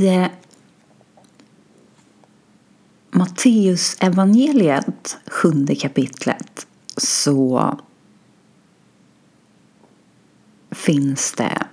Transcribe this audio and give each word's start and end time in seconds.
I 0.00 0.06
eh, 0.06 0.26
Matteus 3.10 3.96
evangeliet 4.00 5.18
sjunde 5.26 5.74
kapitlet 5.74 6.66
så 6.96 7.78
finns 10.70 11.32
det 11.32 11.66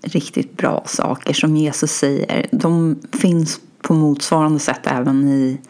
riktigt 0.00 0.56
bra 0.56 0.84
saker 0.86 1.32
som 1.32 1.56
Jesus 1.56 1.92
säger. 1.92 2.48
De 2.52 3.02
finns 3.12 3.60
på 3.82 3.94
motsvarande 3.94 4.58
sätt 4.58 4.86
även 4.86 5.28
i 5.28 5.60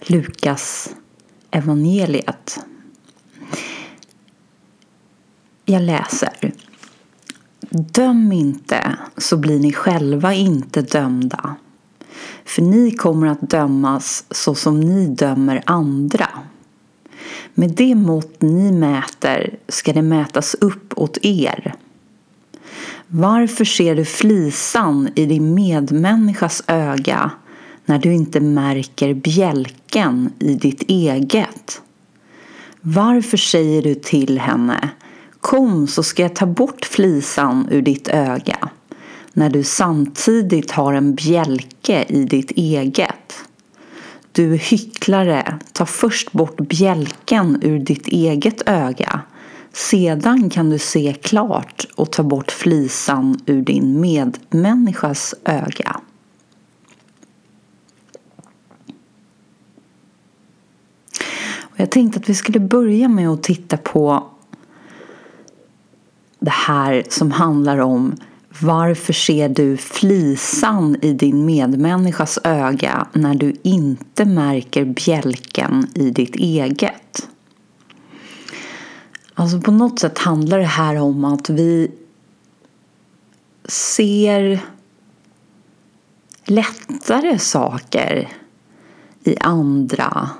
Lukas 0.00 0.94
evangeliet. 1.50 2.58
Jag 5.64 5.82
läser. 5.82 6.52
Döm 7.74 8.32
inte 8.32 8.96
så 9.16 9.36
blir 9.36 9.58
ni 9.58 9.72
själva 9.72 10.34
inte 10.34 10.82
dömda. 10.82 11.56
För 12.44 12.62
ni 12.62 12.90
kommer 12.90 13.26
att 13.26 13.50
dömas 13.50 14.24
så 14.30 14.54
som 14.54 14.80
ni 14.80 15.06
dömer 15.06 15.62
andra. 15.66 16.28
Med 17.54 17.70
det 17.70 17.94
mått 17.94 18.42
ni 18.42 18.72
mäter 18.72 19.58
ska 19.68 19.92
det 19.92 20.02
mätas 20.02 20.54
upp 20.54 20.92
åt 20.96 21.18
er. 21.22 21.74
Varför 23.06 23.64
ser 23.64 23.96
du 23.96 24.04
flisan 24.04 25.08
i 25.14 25.26
din 25.26 25.54
medmänniskas 25.54 26.62
öga 26.66 27.30
när 27.84 27.98
du 27.98 28.12
inte 28.12 28.40
märker 28.40 29.14
bjälken 29.14 30.32
i 30.38 30.54
ditt 30.54 30.82
eget? 30.82 31.82
Varför 32.80 33.36
säger 33.36 33.82
du 33.82 33.94
till 33.94 34.38
henne 34.38 34.90
Kom 35.42 35.86
så 35.86 36.02
ska 36.02 36.22
jag 36.22 36.34
ta 36.34 36.46
bort 36.46 36.84
flisan 36.84 37.68
ur 37.70 37.82
ditt 37.82 38.08
öga 38.08 38.68
när 39.32 39.50
du 39.50 39.62
samtidigt 39.62 40.70
har 40.70 40.92
en 40.92 41.14
bjälke 41.14 42.04
i 42.08 42.24
ditt 42.24 42.50
eget. 42.50 43.34
Du 44.32 44.56
hycklare, 44.56 45.58
ta 45.72 45.86
först 45.86 46.32
bort 46.32 46.56
bjälken 46.56 47.58
ur 47.62 47.78
ditt 47.78 48.08
eget 48.08 48.62
öga. 48.68 49.20
Sedan 49.72 50.50
kan 50.50 50.70
du 50.70 50.78
se 50.78 51.14
klart 51.22 51.86
och 51.94 52.12
ta 52.12 52.22
bort 52.22 52.50
flisan 52.50 53.40
ur 53.46 53.62
din 53.62 54.00
medmänniskas 54.00 55.34
öga. 55.44 56.00
jag 61.76 61.90
tänkte 61.90 62.18
att 62.18 62.28
vi 62.28 62.34
skulle 62.34 62.60
börja 62.60 63.08
med 63.08 63.28
att 63.28 63.42
titta 63.42 63.76
på 63.76 64.31
det 66.42 66.50
här 66.50 67.04
som 67.08 67.30
handlar 67.30 67.78
om 67.78 68.16
varför 68.60 69.12
ser 69.12 69.48
du 69.48 69.76
flisan 69.76 70.96
i 71.02 71.12
din 71.12 71.44
medmänniskas 71.44 72.38
öga 72.44 73.06
när 73.12 73.34
du 73.34 73.56
inte 73.62 74.24
märker 74.24 74.84
bjälken 74.84 75.86
i 75.94 76.10
ditt 76.10 76.36
eget? 76.36 77.28
Alltså 79.34 79.60
på 79.60 79.70
något 79.70 79.98
sätt 79.98 80.18
handlar 80.18 80.58
det 80.58 80.64
här 80.64 80.96
om 80.96 81.24
att 81.24 81.50
vi 81.50 81.90
ser 83.64 84.60
lättare 86.44 87.38
saker 87.38 88.28
i 89.24 89.36
andra 89.40 90.30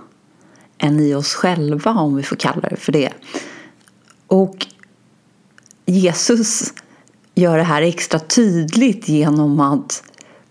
än 0.79 1.01
i 1.01 1.15
oss 1.15 1.35
själva 1.35 1.91
om 1.91 2.17
vi 2.17 2.23
får 2.23 2.37
kalla 2.37 2.69
det 2.69 2.77
för 2.77 2.93
det. 2.93 3.13
Och 4.27 4.67
Jesus 5.87 6.73
gör 7.35 7.59
det 7.59 7.65
här 7.65 7.83
extra 7.83 8.19
tydligt 8.19 9.09
genom 9.09 9.61
att 9.61 10.03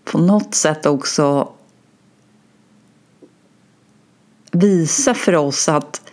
på 0.04 0.18
något 0.18 0.54
sätt 0.54 0.86
också 0.86 1.48
visa 4.52 5.14
för 5.14 5.34
oss 5.36 5.68
att 5.68 6.10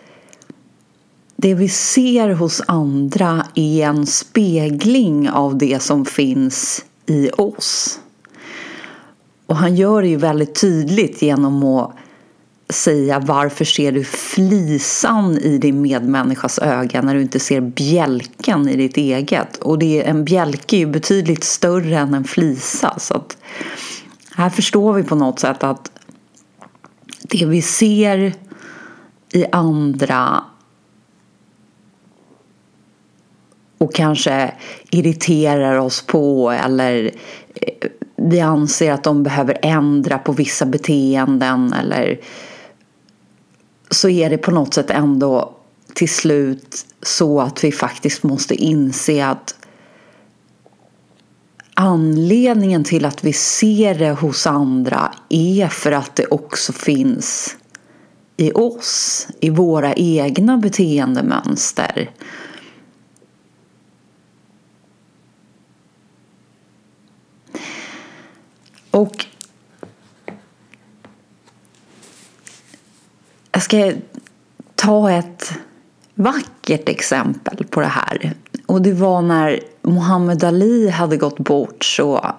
det 1.35 1.53
vi 1.53 1.69
ser 1.69 2.29
hos 2.29 2.62
andra 2.68 3.46
är 3.56 3.85
en 3.85 4.06
spegling 4.06 5.29
av 5.29 5.58
det 5.58 5.81
som 5.81 6.06
finns 6.06 6.85
i 7.06 7.29
oss. 7.29 8.00
Och 9.46 9.56
han 9.56 9.75
gör 9.75 10.02
det 10.02 10.08
ju 10.08 10.16
väldigt 10.18 10.62
tydligt 10.62 11.22
genom 11.22 11.63
att 11.63 11.91
säga 12.69 13.19
varför 13.19 13.66
ser 13.66 13.91
du 13.91 14.03
flisan 14.03 15.38
i 15.38 15.57
din 15.57 15.81
medmänniskas 15.81 16.59
öga 16.59 17.02
när 17.02 17.16
du 17.16 17.22
inte 17.22 17.40
ser 17.40 17.62
bjälken 17.62 18.69
i 18.69 18.75
ditt 18.75 18.97
eget? 18.97 19.57
Och 19.57 19.80
det, 19.80 20.07
en 20.07 20.25
bjälke 20.25 20.75
är 20.75 20.79
ju 20.79 20.85
betydligt 20.85 21.44
större 21.44 21.97
än 21.97 22.13
en 22.13 22.24
flisa. 22.24 23.00
Så 23.00 23.13
att 23.13 23.38
här 24.35 24.50
förstår 24.50 24.94
vi 24.94 25.03
på 25.03 25.16
något 25.16 25.40
sätt 25.40 25.63
att 25.63 25.91
det 27.22 27.46
vi 27.46 27.62
ser 27.62 28.34
i 29.34 29.46
andra 29.52 30.44
och 33.78 33.94
kanske 33.94 34.53
irriterar 34.91 35.78
oss 35.78 36.02
på 36.02 36.52
eller 36.52 37.12
eh, 37.53 37.90
vi 38.16 38.40
anser 38.40 38.91
att 38.91 39.03
de 39.03 39.24
behöver 39.24 39.58
ändra 39.62 40.18
på 40.18 40.31
vissa 40.31 40.66
beteenden 40.66 41.74
eller 41.74 42.19
så 43.89 44.09
är 44.09 44.29
det 44.29 44.38
på 44.38 44.51
något 44.51 44.73
sätt 44.73 44.89
ändå 44.89 45.55
till 45.94 46.09
slut 46.09 46.85
så 47.01 47.41
att 47.41 47.63
vi 47.63 47.72
faktiskt 47.72 48.23
måste 48.23 48.55
inse 48.55 49.25
att 49.25 49.55
anledningen 51.73 52.83
till 52.83 53.05
att 53.05 53.23
vi 53.23 53.33
ser 53.33 53.95
det 53.95 54.11
hos 54.11 54.47
andra 54.47 55.13
är 55.29 55.67
för 55.67 55.91
att 55.91 56.16
det 56.16 56.25
också 56.25 56.73
finns 56.73 57.55
i 58.38 58.51
oss, 58.51 59.28
i 59.39 59.49
våra 59.49 59.94
egna 59.94 60.57
beteendemönster. 60.57 62.11
Och 68.91 69.25
Jag 73.59 73.64
ska 73.64 73.94
ta 74.75 75.12
ett 75.12 75.53
vackert 76.16 76.90
exempel 76.90 77.66
på 77.66 77.80
det 77.81 77.88
här. 77.88 78.34
Och 78.66 78.81
det 78.81 78.94
var 78.94 79.22
när 79.22 79.59
Muhammad 79.81 80.44
Ali 80.44 80.90
hade 80.90 81.18
gått 81.18 81.40
bort 81.40 81.84
så 81.84 82.36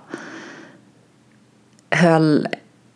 höll 1.90 2.48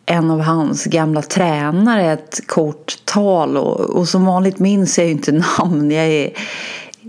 en 0.05 0.31
av 0.31 0.39
hans 0.41 0.85
gamla 0.85 1.21
tränare 1.21 2.11
ett 2.11 2.47
kort 2.47 3.05
tal 3.05 3.57
och, 3.57 3.79
och 3.79 4.07
som 4.07 4.25
vanligt 4.25 4.59
minns 4.59 4.97
jag 4.97 5.07
ju 5.07 5.11
inte 5.11 5.31
namn, 5.59 5.91
jag 5.91 6.05
är, 6.05 6.31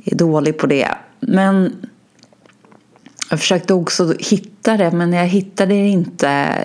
är 0.05 0.17
dålig 0.17 0.59
på 0.59 0.67
det. 0.67 0.89
Men 1.21 1.87
jag 3.31 3.41
försökte 3.41 3.75
också 3.75 4.15
hitta 4.19 4.77
det 4.77 4.91
men 4.91 5.13
jag 5.13 5.27
hittade 5.27 5.75
det 5.75 5.89
inte 5.89 6.57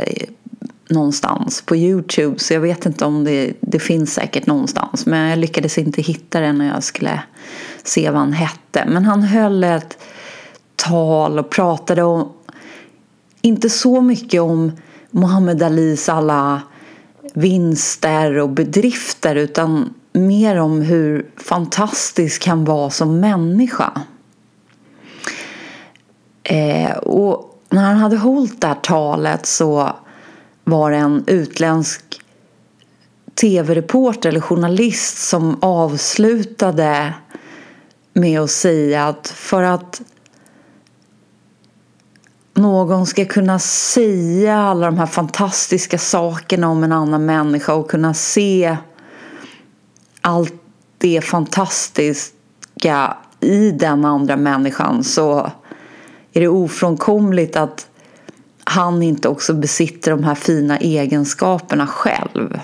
någonstans 0.92 1.62
på 1.62 1.76
Youtube 1.76 2.40
så 2.40 2.54
jag 2.54 2.62
vet 2.62 2.86
inte 2.86 3.06
om 3.06 3.24
det, 3.24 3.54
det 3.62 3.80
finns 3.80 4.14
säkert 4.14 4.48
någonstans 4.48 5.06
men 5.06 5.30
jag 5.30 5.40
lyckades 5.40 5.78
inte 5.78 6.02
hitta 6.02 6.40
det 6.40 6.54
när 6.54 6.68
jag 6.68 6.84
skulle 6.84 7.24
se 7.84 8.10
vad 8.10 8.20
han 8.20 8.34
hette. 8.34 8.86
Men 8.88 9.06
han 9.06 9.24
höll 9.24 9.64
ett 9.64 9.98
tal 10.76 11.40
och 11.40 11.50
pratade 11.50 12.04
om, 12.04 12.32
inte 13.42 13.70
så 13.70 14.02
mycket 14.02 14.42
om 14.42 14.72
Muhammad 15.12 15.64
Alis 15.64 16.10
alla 16.10 16.62
vinster 17.34 18.38
och 18.38 18.50
bedrifter 18.50 19.36
utan 19.36 19.94
mer 20.14 20.56
om 20.56 20.82
hur 20.82 21.30
fantastisk 21.38 22.48
han 22.48 22.66
var 22.66 22.90
som 22.90 23.20
människa. 23.20 24.02
Eh, 26.44 26.98
och 26.98 27.62
när 27.70 27.84
han 27.84 27.98
hade 27.98 28.18
hållit 28.18 28.62
det 28.62 28.68
här 28.68 28.76
talet 28.76 29.46
så 29.46 29.96
var 30.72 30.92
en 30.92 31.24
utländsk 31.28 32.22
tv-reporter 33.42 34.30
eller 34.30 34.40
journalist 34.40 35.18
som 35.18 35.58
avslutade 35.62 37.14
med 38.14 38.42
att 38.42 38.52
säga 38.52 39.08
att 39.08 39.28
för 39.28 39.64
att 39.64 40.02
någon 42.54 43.06
ska 43.06 43.26
kunna 43.26 43.60
säga 43.60 44.58
alla 44.58 44.86
de 44.86 44.98
här 44.98 45.06
fantastiska 45.06 45.98
sakerna 45.98 46.70
om 46.70 46.84
en 46.84 46.92
annan 46.92 47.26
människa 47.26 47.74
och 47.74 47.90
kunna 47.90 48.14
se 48.14 48.78
allt 50.22 50.54
det 50.98 51.22
fantastiska 51.22 53.18
i 53.40 53.72
den 53.72 54.06
andra 54.06 54.38
människan 54.38 55.04
så 55.04 55.52
är 56.34 56.42
det 56.42 56.48
ofrånkomligt 56.48 57.56
att 57.56 57.88
han 58.72 59.04
inte 59.04 59.30
också 59.30 59.54
besitter 59.54 60.12
de 60.12 60.24
här 60.24 60.36
fina 60.36 60.78
egenskaperna 60.78 61.88
själv. 61.88 62.60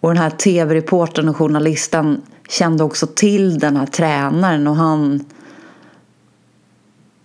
Och 0.00 0.08
den 0.08 0.22
här 0.22 0.30
tv-reportern 0.30 1.28
och 1.28 1.36
journalisten 1.36 2.22
kände 2.48 2.84
också 2.84 3.06
till 3.06 3.58
den 3.58 3.76
här 3.76 3.86
tränaren 3.86 4.66
och 4.66 4.76
han 4.76 5.24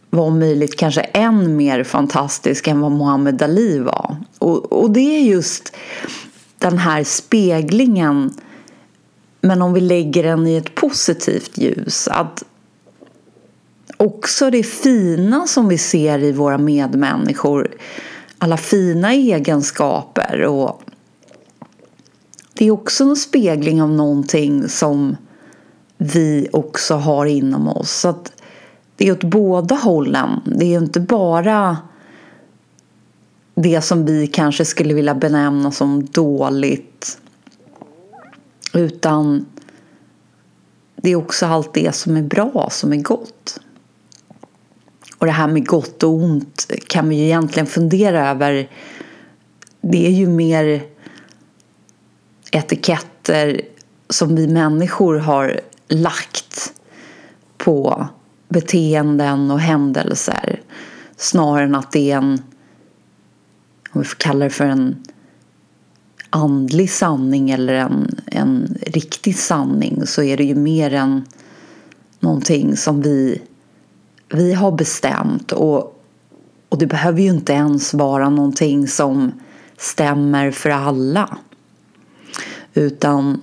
var 0.09 0.23
om 0.23 0.39
möjligt 0.39 0.75
kanske 0.77 1.01
än 1.01 1.55
mer 1.55 1.83
fantastisk 1.83 2.67
än 2.67 2.81
vad 2.81 2.91
Muhammad 2.91 3.41
Ali 3.41 3.79
var. 3.79 4.17
Och, 4.39 4.73
och 4.73 4.91
det 4.91 5.17
är 5.17 5.21
just 5.21 5.75
den 6.57 6.77
här 6.77 7.03
speglingen 7.03 8.33
men 9.41 9.61
om 9.61 9.73
vi 9.73 9.81
lägger 9.81 10.23
den 10.23 10.47
i 10.47 10.55
ett 10.55 10.75
positivt 10.75 11.57
ljus. 11.57 12.07
Att 12.07 12.43
också 13.97 14.49
det 14.49 14.63
fina 14.63 15.47
som 15.47 15.67
vi 15.67 15.77
ser 15.77 16.23
i 16.23 16.31
våra 16.31 16.57
medmänniskor. 16.57 17.71
Alla 18.37 18.57
fina 18.57 19.13
egenskaper. 19.13 20.41
och 20.41 20.81
Det 22.53 22.67
är 22.67 22.71
också 22.71 23.03
en 23.03 23.15
spegling 23.15 23.81
av 23.81 23.89
någonting 23.89 24.69
som 24.69 25.17
vi 25.97 26.47
också 26.53 26.93
har 26.93 27.25
inom 27.25 27.67
oss. 27.67 27.91
Så 27.91 28.07
att 28.07 28.31
det 28.95 29.07
är 29.07 29.11
åt 29.11 29.23
båda 29.23 29.75
hållen. 29.75 30.29
Det 30.45 30.65
är 30.65 30.77
inte 30.79 30.99
bara 30.99 31.77
det 33.55 33.81
som 33.81 34.05
vi 34.05 34.27
kanske 34.27 34.65
skulle 34.65 34.93
vilja 34.93 35.15
benämna 35.15 35.71
som 35.71 36.05
dåligt. 36.05 37.17
Utan 38.73 39.45
det 40.95 41.09
är 41.11 41.15
också 41.15 41.45
allt 41.45 41.73
det 41.73 41.95
som 41.95 42.17
är 42.17 42.21
bra, 42.21 42.69
som 42.71 42.93
är 42.93 42.97
gott. 42.97 43.59
Och 45.17 45.25
det 45.25 45.31
här 45.31 45.47
med 45.47 45.67
gott 45.67 46.03
och 46.03 46.13
ont 46.13 46.71
kan 46.87 47.09
vi 47.09 47.15
ju 47.15 47.23
egentligen 47.23 47.67
fundera 47.67 48.29
över. 48.29 48.69
Det 49.81 50.07
är 50.07 50.11
ju 50.11 50.27
mer 50.27 50.83
etiketter 52.51 53.61
som 54.09 54.35
vi 54.35 54.47
människor 54.47 55.17
har 55.17 55.61
lagt 55.87 56.73
på 57.57 58.07
beteenden 58.49 59.51
och 59.51 59.59
händelser 59.59 60.61
snarare 61.17 61.63
än 61.63 61.75
att 61.75 61.91
det 61.91 62.11
är 62.11 62.17
en, 62.17 62.41
om 63.91 64.01
vi 64.01 64.07
får 64.07 64.17
kalla 64.17 64.45
det 64.45 64.49
för 64.51 64.65
en 64.65 65.03
andlig 66.29 66.91
sanning 66.91 67.49
eller 67.49 67.73
en, 67.73 68.19
en 68.25 68.77
riktig 68.81 69.37
sanning 69.37 70.05
så 70.05 70.23
är 70.23 70.37
det 70.37 70.43
ju 70.43 70.55
mer 70.55 70.93
än 70.93 71.25
någonting 72.19 72.77
som 72.77 73.01
vi, 73.01 73.41
vi 74.35 74.53
har 74.53 74.71
bestämt 74.71 75.51
och, 75.51 76.01
och 76.69 76.77
det 76.77 76.87
behöver 76.87 77.21
ju 77.21 77.29
inte 77.29 77.53
ens 77.53 77.93
vara 77.93 78.29
någonting 78.29 78.87
som 78.87 79.31
stämmer 79.77 80.51
för 80.51 80.69
alla 80.69 81.37
utan 82.73 83.41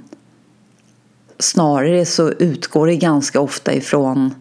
snarare 1.38 2.06
så 2.06 2.30
utgår 2.30 2.86
det 2.86 2.96
ganska 2.96 3.40
ofta 3.40 3.74
ifrån 3.74 4.34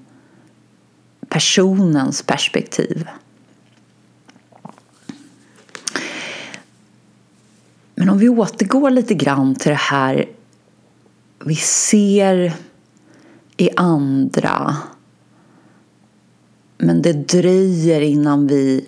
personens 1.29 2.23
perspektiv. 2.23 3.07
Men 7.95 8.09
om 8.09 8.17
vi 8.17 8.29
återgår 8.29 8.89
lite 8.89 9.13
grann 9.13 9.55
till 9.55 9.69
det 9.69 9.75
här 9.75 10.25
vi 11.45 11.55
ser 11.55 12.53
i 13.57 13.69
andra 13.75 14.77
men 16.81 17.01
det 17.01 17.13
dröjer 17.13 18.01
innan 18.01 18.47
vi 18.47 18.85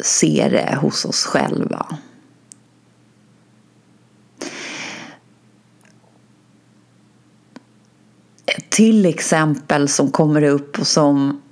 ser 0.00 0.50
det 0.50 0.78
hos 0.80 1.04
oss 1.04 1.24
själva. 1.24 1.86
Ett 8.46 8.70
till 8.70 9.06
exempel 9.06 9.88
som 9.88 10.10
kommer 10.10 10.42
upp 10.42 10.78
och 10.78 10.86
som 10.86 11.42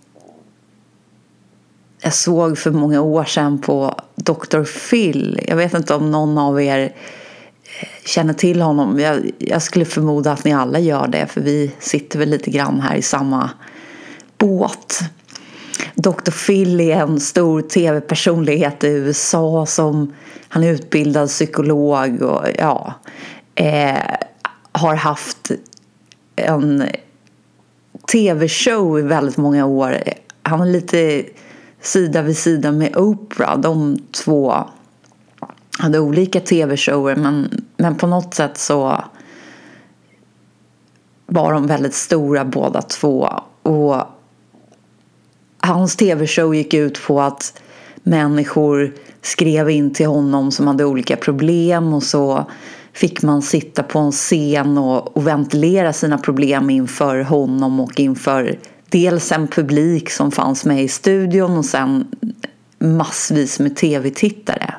jag 2.00 2.14
såg 2.14 2.58
för 2.58 2.70
många 2.70 3.00
år 3.00 3.24
sedan 3.24 3.58
på 3.58 4.00
Dr. 4.14 4.64
Phil. 4.90 5.40
Jag 5.48 5.56
vet 5.56 5.74
inte 5.74 5.94
om 5.94 6.10
någon 6.10 6.38
av 6.38 6.62
er 6.62 6.78
eh, 6.78 7.88
känner 8.04 8.34
till 8.34 8.60
honom. 8.60 9.00
Jag, 9.00 9.30
jag, 9.38 9.62
skulle 9.62 9.84
förmoda 9.84 10.32
att 10.32 10.44
ni 10.44 10.52
alla 10.52 10.78
gör 10.78 11.08
det 11.08 11.26
för 11.26 11.40
vi 11.40 11.72
sitter 11.78 12.18
väl 12.18 12.28
lite 12.28 12.50
grann 12.50 12.80
här 12.80 12.96
i 12.96 13.02
samma 13.02 13.50
båt. 14.38 15.00
Dr. 15.94 16.30
Phil 16.46 16.80
är 16.80 16.96
en 16.96 17.20
stor 17.20 17.62
tv-personlighet 17.62 18.84
i 18.84 18.88
USA 18.88 19.66
som 19.66 20.14
han 20.48 20.64
är 20.64 20.70
utbildad 20.72 21.28
psykolog 21.28 22.22
och 22.22 22.42
ja, 22.58 22.94
eh, 23.54 24.16
har 24.72 24.94
haft 24.94 25.50
en 26.36 26.88
tv-show 28.12 28.98
i 28.98 29.02
väldigt 29.02 29.36
många 29.36 29.66
år. 29.66 29.96
Han 30.42 30.60
är 30.60 30.66
lite 30.66 31.24
sida 31.80 32.22
vid 32.22 32.38
sida 32.38 32.72
med 32.72 32.96
Oprah. 32.96 33.60
De 33.60 33.98
två 34.24 34.64
hade 35.78 35.98
olika 35.98 36.40
tv-shower 36.40 37.16
men, 37.16 37.64
men 37.76 37.94
på 37.94 38.06
något 38.06 38.34
sätt 38.34 38.58
så 38.58 39.04
var 41.26 41.52
de 41.52 41.66
väldigt 41.66 41.94
stora 41.94 42.44
båda 42.44 42.82
två. 42.82 43.28
Och 43.62 44.15
hans 45.66 45.96
tv-show 45.96 46.54
gick 46.54 46.74
ut 46.74 47.02
på 47.02 47.20
att 47.20 47.60
människor 48.02 48.92
skrev 49.22 49.70
in 49.70 49.94
till 49.94 50.06
honom 50.06 50.52
som 50.52 50.66
hade 50.66 50.84
olika 50.84 51.16
problem 51.16 51.94
och 51.94 52.02
så 52.02 52.50
fick 52.92 53.22
man 53.22 53.42
sitta 53.42 53.82
på 53.82 53.98
en 53.98 54.12
scen 54.12 54.78
och, 54.78 55.16
och 55.16 55.26
ventilera 55.26 55.92
sina 55.92 56.18
problem 56.18 56.70
inför 56.70 57.20
honom 57.20 57.80
och 57.80 58.00
inför 58.00 58.58
dels 58.88 59.32
en 59.32 59.48
publik 59.48 60.10
som 60.10 60.32
fanns 60.32 60.64
med 60.64 60.82
i 60.82 60.88
studion 60.88 61.58
och 61.58 61.64
sen 61.64 62.06
massvis 62.78 63.60
med 63.60 63.76
tv-tittare. 63.76 64.74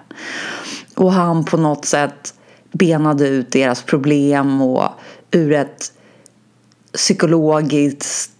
Och 0.95 1.11
han 1.11 1.45
på 1.45 1.57
något 1.57 1.85
sätt 1.85 2.33
benade 2.71 3.27
ut 3.27 3.51
deras 3.51 3.83
problem 3.83 4.61
och 4.61 4.89
ur 5.31 5.51
ett 5.51 5.91
psykologiskt 6.93 8.36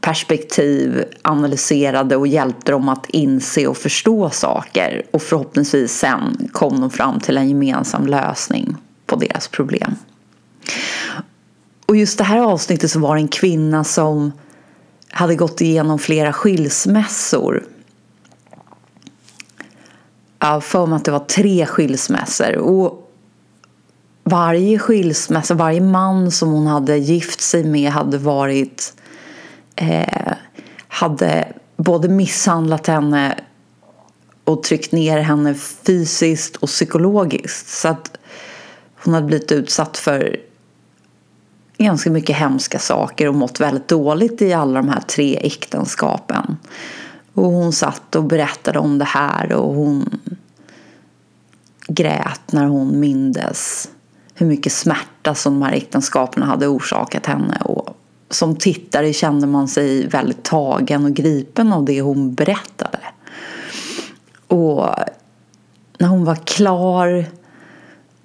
perspektiv 0.00 1.04
analyserade 1.22 2.16
och 2.16 2.26
hjälpte 2.26 2.72
dem 2.72 2.88
att 2.88 3.06
inse 3.08 3.66
och 3.66 3.76
förstå 3.76 4.30
saker 4.30 5.02
och 5.10 5.22
förhoppningsvis 5.22 5.98
sen 5.98 6.48
kom 6.52 6.80
de 6.80 6.90
fram 6.90 7.20
till 7.20 7.36
en 7.36 7.48
gemensam 7.48 8.06
lösning 8.06 8.76
på 9.06 9.16
deras 9.16 9.48
problem. 9.48 9.94
Och 11.86 11.96
just 11.96 12.18
det 12.18 12.24
här 12.24 12.38
avsnittet 12.38 12.90
så 12.90 13.00
var 13.00 13.16
det 13.16 13.20
en 13.22 13.28
kvinna 13.28 13.84
som 13.84 14.32
hade 15.10 15.34
gått 15.34 15.60
igenom 15.60 15.98
flera 15.98 16.32
skilsmässor. 16.32 17.64
Jag 20.38 20.64
för 20.64 20.86
mig 20.86 20.96
att 20.96 21.04
det 21.04 21.10
var 21.10 21.18
tre 21.18 21.66
skilsmässor. 21.66 22.56
Och 22.56 23.12
varje 24.24 24.78
skilsmässa, 24.78 25.54
varje 25.54 25.80
man 25.80 26.30
som 26.30 26.48
hon 26.48 26.66
hade 26.66 26.96
gift 26.96 27.40
sig 27.40 27.64
med 27.64 27.90
hade 27.90 28.18
varit 28.18 28.95
eh, 29.76 30.32
hade 30.88 31.52
både 31.76 32.08
misshandlat 32.08 32.86
henne 32.86 33.40
och 34.44 34.62
tryckt 34.62 34.92
ner 34.92 35.18
henne 35.18 35.54
fysiskt 35.54 36.56
och 36.56 36.68
psykologiskt. 36.68 37.68
Så 37.68 37.88
att 37.88 38.18
hon 39.04 39.14
hade 39.14 39.26
blivit 39.26 39.52
utsatt 39.52 39.96
för 39.96 40.36
ganska 41.78 42.10
mycket 42.10 42.36
hemska 42.36 42.78
saker 42.78 43.28
och 43.28 43.34
mått 43.34 43.60
väldigt 43.60 43.88
dåligt 43.88 44.42
i 44.42 44.52
alla 44.52 44.82
de 44.82 44.88
här 44.88 45.00
tre 45.00 45.36
äktenskapen. 45.36 46.56
Och 47.34 47.44
hon 47.44 47.72
satt 47.72 48.14
och 48.16 48.24
berättade 48.24 48.78
om 48.78 48.98
det 48.98 49.04
här 49.04 49.52
och 49.52 49.74
hon 49.74 50.20
grät 51.88 52.52
när 52.52 52.66
hon 52.66 53.00
mindes 53.00 53.88
hur 54.34 54.46
mycket 54.46 54.72
smärta 54.72 55.34
som 55.34 55.60
de 55.60 55.66
här 55.66 55.72
äktenskapen 55.72 56.42
hade 56.42 56.66
orsakat 56.66 57.26
henne. 57.26 57.58
Och 57.64 57.95
som 58.30 58.56
tittare 58.56 59.12
kände 59.12 59.46
man 59.46 59.68
sig 59.68 60.06
väldigt 60.06 60.42
tagen 60.42 61.04
och 61.04 61.14
gripen 61.14 61.72
av 61.72 61.84
det 61.84 62.00
hon 62.00 62.34
berättade. 62.34 62.98
Och 64.46 64.88
när 65.98 66.08
hon 66.08 66.24
var 66.24 66.34
klar 66.34 67.26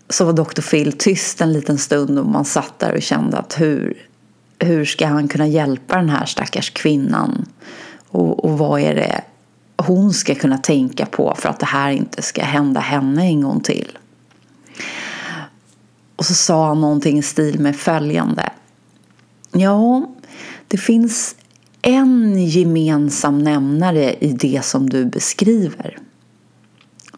så 0.10 0.26
var 0.26 0.34
Dr. 0.34 0.62
Phil 0.62 0.98
tyst 0.98 1.42
en 1.42 1.54
liten 1.54 1.78
stund 1.78 2.20
och 2.20 2.26
man 2.26 2.46
satt 2.46 2.80
där 2.80 2.94
och 2.94 3.02
kände 3.02 3.38
att 3.38 3.62
hur, 3.62 4.08
hur 4.60 4.86
ska 4.86 5.08
han 5.08 5.28
kunna 5.28 5.48
hjälpa 5.48 5.96
den 5.96 6.10
här 6.10 6.26
stackars 6.26 6.70
kvinnan? 6.70 7.46
Och, 8.08 8.46
och 8.46 8.58
vad 8.58 8.82
är 8.82 8.96
det 8.96 9.22
hon 9.78 10.14
ska 10.14 10.36
kunna 10.36 10.58
tänka 10.58 11.06
på 11.06 11.36
för 11.38 11.50
att 11.50 11.60
det 11.60 11.66
här 11.66 11.92
inte 11.92 12.22
ska 12.22 12.44
hända 12.44 12.80
henne 12.80 13.24
en 13.24 13.42
gång 13.42 13.60
till? 13.60 13.98
Och 16.16 16.26
så 16.26 16.34
sa 16.34 16.68
han 16.68 16.82
någonting 16.82 17.18
i 17.18 17.22
stil 17.22 17.60
med 17.60 17.76
följande. 17.76 18.50
Ja, 19.52 20.10
det 20.68 20.78
finns 20.78 21.36
en 21.82 22.46
gemensam 22.46 23.40
nämnare 23.40 24.14
i 24.14 24.32
det 24.32 24.66
som 24.66 24.90
du 24.90 25.06
beskriver. 25.06 25.98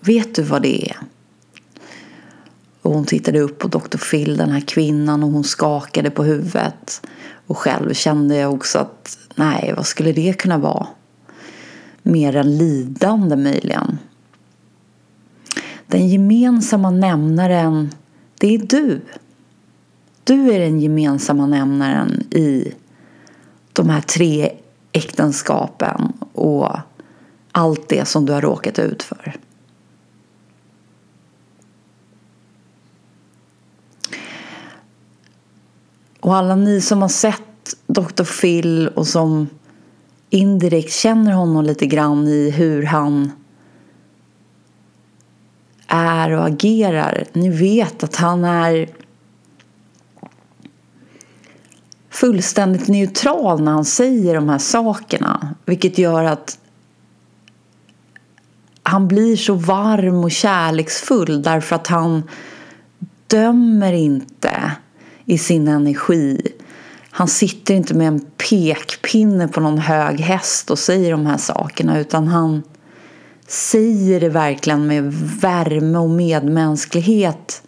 Vet 0.02 0.36
du 0.36 0.44
vad 0.44 0.62
det 0.62 0.90
är? 0.90 0.98
Och 2.82 2.94
hon 2.94 3.06
tittade 3.06 3.40
upp 3.40 3.60
på 3.60 3.68
Dr. 3.68 3.98
Phil, 3.98 4.38
den 4.38 4.50
här 4.50 4.60
kvinnan, 4.60 5.24
och 5.24 5.30
hon 5.30 5.44
skakade 5.44 6.10
på 6.10 6.24
huvudet. 6.24 7.08
Och 7.48 7.58
själv 7.58 7.94
kände 7.94 8.36
jag 8.36 8.54
också 8.54 8.80
att 8.80 9.18
nej, 9.36 9.74
vad 9.78 9.86
skulle 9.86 10.12
det 10.12 10.38
kunna 10.38 10.58
vara? 10.58 10.88
Mer 12.04 12.36
än 12.36 12.58
lidande 12.58 13.36
möjligen. 13.36 13.98
Den 15.88 16.10
gemensamma 16.10 16.90
nämnaren, 16.90 17.96
det 18.38 18.56
är 18.56 18.60
du. 18.60 19.02
Du 20.24 20.52
är 20.52 20.60
den 20.60 20.80
gemensamma 20.80 21.46
nämnaren 21.46 22.12
i 22.32 22.74
de 23.74 23.90
här 23.90 24.02
tre 24.02 24.52
äktenskapen 24.92 26.14
och 26.34 26.70
allt 27.52 27.90
det 27.90 28.06
som 28.06 28.26
du 28.26 28.34
har 28.34 28.42
råkat 28.42 28.80
ut 28.80 29.04
för. 29.04 29.36
Och 36.20 36.36
alla 36.36 36.56
ni 36.56 36.82
som 36.82 37.02
har 37.02 37.10
sett 37.10 37.76
Dr. 37.88 38.24
Phil 38.42 38.88
och 38.88 39.08
som 39.08 39.48
indirekt 40.30 40.94
känner 40.94 41.32
honom 41.32 41.66
lite 41.66 41.86
grann 41.86 42.28
i 42.28 42.50
hur 42.50 42.84
han 42.84 43.32
är 45.88 46.32
och 46.32 46.46
agerar. 46.46 47.26
Ni 47.34 47.50
vet 47.50 48.04
att 48.04 48.16
han 48.16 48.44
är 48.44 48.90
fullständigt 52.14 52.88
neutral 52.88 53.62
när 53.62 53.72
han 53.72 53.86
säger 53.86 54.36
de 54.36 54.50
här 54.50 54.58
sakerna. 54.58 55.56
Vilket 55.66 55.98
gör 55.98 56.24
att 56.24 56.58
han 58.84 59.08
blir 59.08 59.38
så 59.38 59.54
varm 59.54 60.24
och 60.24 60.32
kärleksfull 60.32 61.42
därför 61.42 61.76
att 61.76 61.88
han 61.88 62.24
dömer 63.28 63.94
inte 63.94 64.72
i 65.26 65.38
sin 65.38 65.68
energi. 65.68 66.48
Han 67.10 67.28
sitter 67.28 67.74
inte 67.74 67.94
med 67.94 68.08
en 68.08 68.26
pekpinne 68.50 69.48
på 69.48 69.60
någon 69.60 69.78
hög 69.78 70.20
häst 70.20 70.72
och 70.72 70.80
säger 70.80 71.12
de 71.12 71.26
här 71.26 71.38
sakerna 71.38 72.00
utan 72.00 72.28
han 72.28 72.64
säger 73.48 74.20
det 74.20 74.30
verkligen 74.30 74.88
med 74.88 75.14
värme 75.42 75.98
och 75.98 76.10
medmänsklighet 76.10 77.64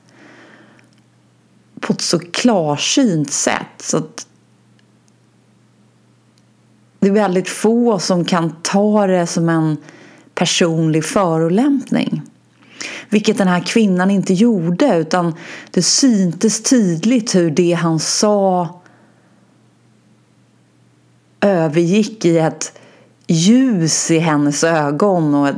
på 1.80 1.94
ett 1.94 2.02
så 2.02 2.20
klarsynt 2.20 3.32
sätt. 3.32 3.82
Så 3.82 3.98
att 3.98 4.28
det 7.06 7.10
är 7.10 7.14
väldigt 7.14 7.50
få 7.50 8.00
som 8.00 8.26
kan 8.26 8.56
ta 8.62 9.08
det 9.08 9.28
som 9.28 9.50
en 9.50 9.78
personlig 10.36 11.06
förolämpning. 11.06 12.22
Vilket 13.10 13.38
den 13.38 13.48
här 13.48 13.60
kvinnan 13.60 14.12
inte 14.12 14.34
gjorde 14.34 14.98
utan 14.98 15.34
det 15.72 15.82
syntes 15.82 16.64
tydligt 16.64 17.36
hur 17.36 17.52
det 17.52 17.74
han 17.74 18.00
sa 18.00 18.70
övergick 21.42 22.26
i 22.26 22.38
ett 22.38 22.80
ljus 23.28 24.12
i 24.12 24.20
hennes 24.20 24.64
ögon 24.64 25.36
och 25.36 25.50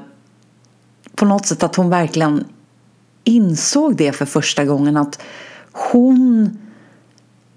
på 1.16 1.26
något 1.26 1.46
sätt 1.46 1.64
att 1.64 1.76
hon 1.76 1.90
verkligen 1.90 2.46
insåg 3.24 3.96
det 3.96 4.12
för 4.12 4.26
första 4.26 4.66
gången 4.66 4.98
att 4.98 5.22
hon 5.72 6.58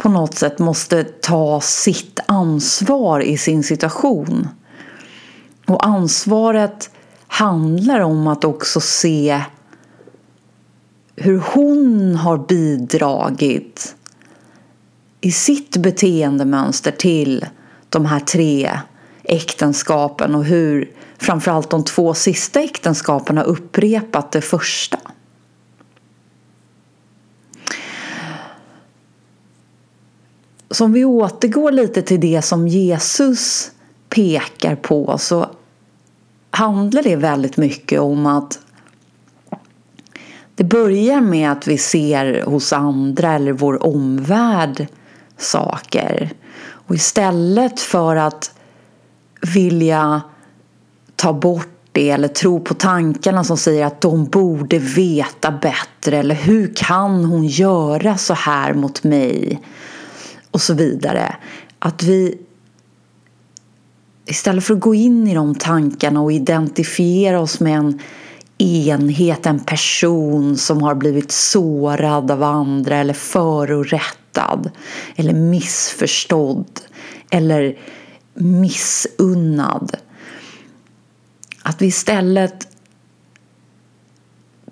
på 0.02 0.09
något 0.09 0.35
sätt 0.35 0.59
måste 0.59 1.04
ta 1.04 1.61
sitt 1.61 2.21
ansvar 2.26 3.21
i 3.21 3.38
sin 3.38 3.62
situation. 3.62 4.49
Och 5.66 5.87
ansvaret 5.87 6.90
handlar 7.26 8.00
om 8.00 8.26
att 8.26 8.45
också 8.45 8.80
se 8.80 9.42
hur 11.16 11.38
hon 11.38 12.14
har 12.14 12.38
bidragit 12.38 13.95
i 15.21 15.33
sitt 15.33 15.76
beteendemönster 15.76 16.90
till 16.90 17.47
de 17.88 18.07
här 18.07 18.21
tre 18.21 18.78
äktenskapen 19.23 20.35
och 20.35 20.45
hur 20.45 20.90
framförallt 21.19 21.71
de 21.71 21.85
två 21.85 22.14
sista 22.14 22.61
äktenskapen 22.61 23.37
har 23.37 23.45
upprepat 23.45 24.33
det 24.33 24.40
första. 24.40 24.99
Så 30.70 30.84
om 30.84 30.92
vi 30.92 31.04
återgår 31.04 31.72
lite 31.72 32.02
till 32.02 32.20
det 32.20 32.42
som 32.42 32.68
Jesus 32.68 33.70
pekar 34.08 34.76
på 34.76 35.18
så 35.18 35.50
handlar 36.50 37.02
det 37.02 37.16
väldigt 37.16 37.56
mycket 37.56 38.00
om 38.00 38.26
att 38.26 38.58
det 40.54 40.64
börjar 40.64 41.20
med 41.20 41.52
att 41.52 41.68
vi 41.68 41.78
ser 41.78 42.42
hos 42.42 42.72
andra 42.72 43.32
eller 43.32 43.52
vår 43.52 43.86
omvärld 43.86 44.86
saker. 45.36 46.30
Och 46.62 46.94
istället 46.94 47.80
för 47.80 48.16
att 48.16 48.52
vilja 49.54 50.22
ta 51.16 51.32
bort 51.32 51.68
det 51.92 52.10
eller 52.10 52.28
tro 52.28 52.60
på 52.60 52.74
tankarna 52.74 53.44
som 53.44 53.56
säger 53.56 53.86
att 53.86 54.00
de 54.00 54.24
borde 54.24 54.78
veta 54.78 55.50
bättre 55.50 56.18
eller 56.18 56.34
hur 56.34 56.72
kan 56.76 57.24
hon 57.24 57.46
göra 57.46 58.16
så 58.16 58.34
här 58.34 58.74
mot 58.74 59.04
mig 59.04 59.60
och 60.50 60.61
så 60.61 60.75
vidare. 60.75 61.37
Att 61.78 62.02
vi 62.02 62.38
istället 64.26 64.64
för 64.64 64.75
att 64.75 64.80
gå 64.80 64.95
in 64.95 65.28
i 65.28 65.35
de 65.35 65.54
tankarna 65.54 66.21
och 66.21 66.33
identifiera 66.33 67.40
oss 67.40 67.61
med 67.61 67.78
en 67.78 68.00
enhet, 68.59 69.47
en 69.47 69.61
person 69.61 70.57
som 70.57 70.83
har 70.83 70.95
blivit 70.95 71.33
sårad 71.33 72.30
av 72.30 72.42
andra 72.42 72.97
eller 72.97 73.14
förorättad 73.14 74.71
eller 75.16 75.35
missförstådd 75.35 76.80
eller 77.30 77.78
missunnad. 78.35 79.97
Att 81.62 81.83
vi 81.83 81.87
istället 81.87 82.69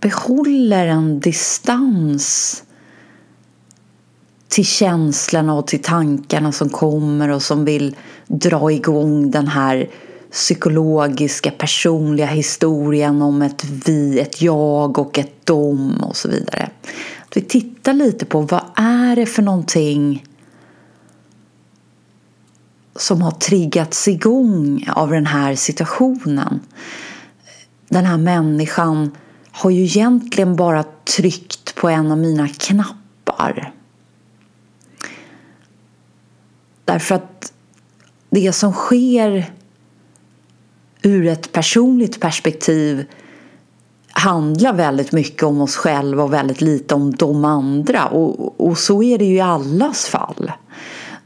behåller 0.00 0.86
en 0.86 1.20
distans 1.20 2.64
till 4.48 4.66
känslorna 4.66 5.54
och 5.54 5.66
till 5.66 5.82
tankarna 5.82 6.52
som 6.52 6.68
kommer 6.68 7.28
och 7.28 7.42
som 7.42 7.64
vill 7.64 7.96
dra 8.26 8.72
igång 8.72 9.30
den 9.30 9.48
här 9.48 9.90
psykologiska 10.32 11.50
personliga 11.50 12.26
historien 12.26 13.22
om 13.22 13.42
ett 13.42 13.64
vi, 13.64 14.20
ett 14.20 14.42
jag 14.42 14.98
och 14.98 15.18
ett 15.18 15.46
dom 15.46 16.00
och 16.02 16.16
så 16.16 16.28
vidare. 16.28 16.70
Att 17.28 17.36
vi 17.36 17.40
tittar 17.40 17.92
lite 17.92 18.24
på 18.24 18.40
vad 18.40 18.64
är 18.76 19.16
det 19.16 19.26
för 19.26 19.42
någonting 19.42 20.24
som 22.96 23.22
har 23.22 23.30
triggats 23.30 24.08
igång 24.08 24.88
av 24.96 25.10
den 25.10 25.26
här 25.26 25.54
situationen. 25.54 26.60
Den 27.88 28.04
här 28.04 28.18
människan 28.18 29.10
har 29.50 29.70
ju 29.70 29.82
egentligen 29.82 30.56
bara 30.56 30.84
tryckt 31.16 31.74
på 31.74 31.88
en 31.88 32.12
av 32.12 32.18
mina 32.18 32.48
knappar. 32.48 33.72
Därför 36.88 37.14
att 37.14 37.52
det 38.30 38.52
som 38.52 38.72
sker 38.72 39.52
ur 41.02 41.26
ett 41.26 41.52
personligt 41.52 42.20
perspektiv 42.20 43.04
handlar 44.10 44.72
väldigt 44.72 45.12
mycket 45.12 45.42
om 45.42 45.60
oss 45.60 45.76
själva 45.76 46.22
och 46.22 46.32
väldigt 46.32 46.60
lite 46.60 46.94
om 46.94 47.14
de 47.14 47.44
andra. 47.44 48.06
Och, 48.06 48.60
och 48.60 48.78
så 48.78 49.02
är 49.02 49.18
det 49.18 49.24
ju 49.24 49.34
i 49.34 49.40
allas 49.40 50.04
fall. 50.04 50.52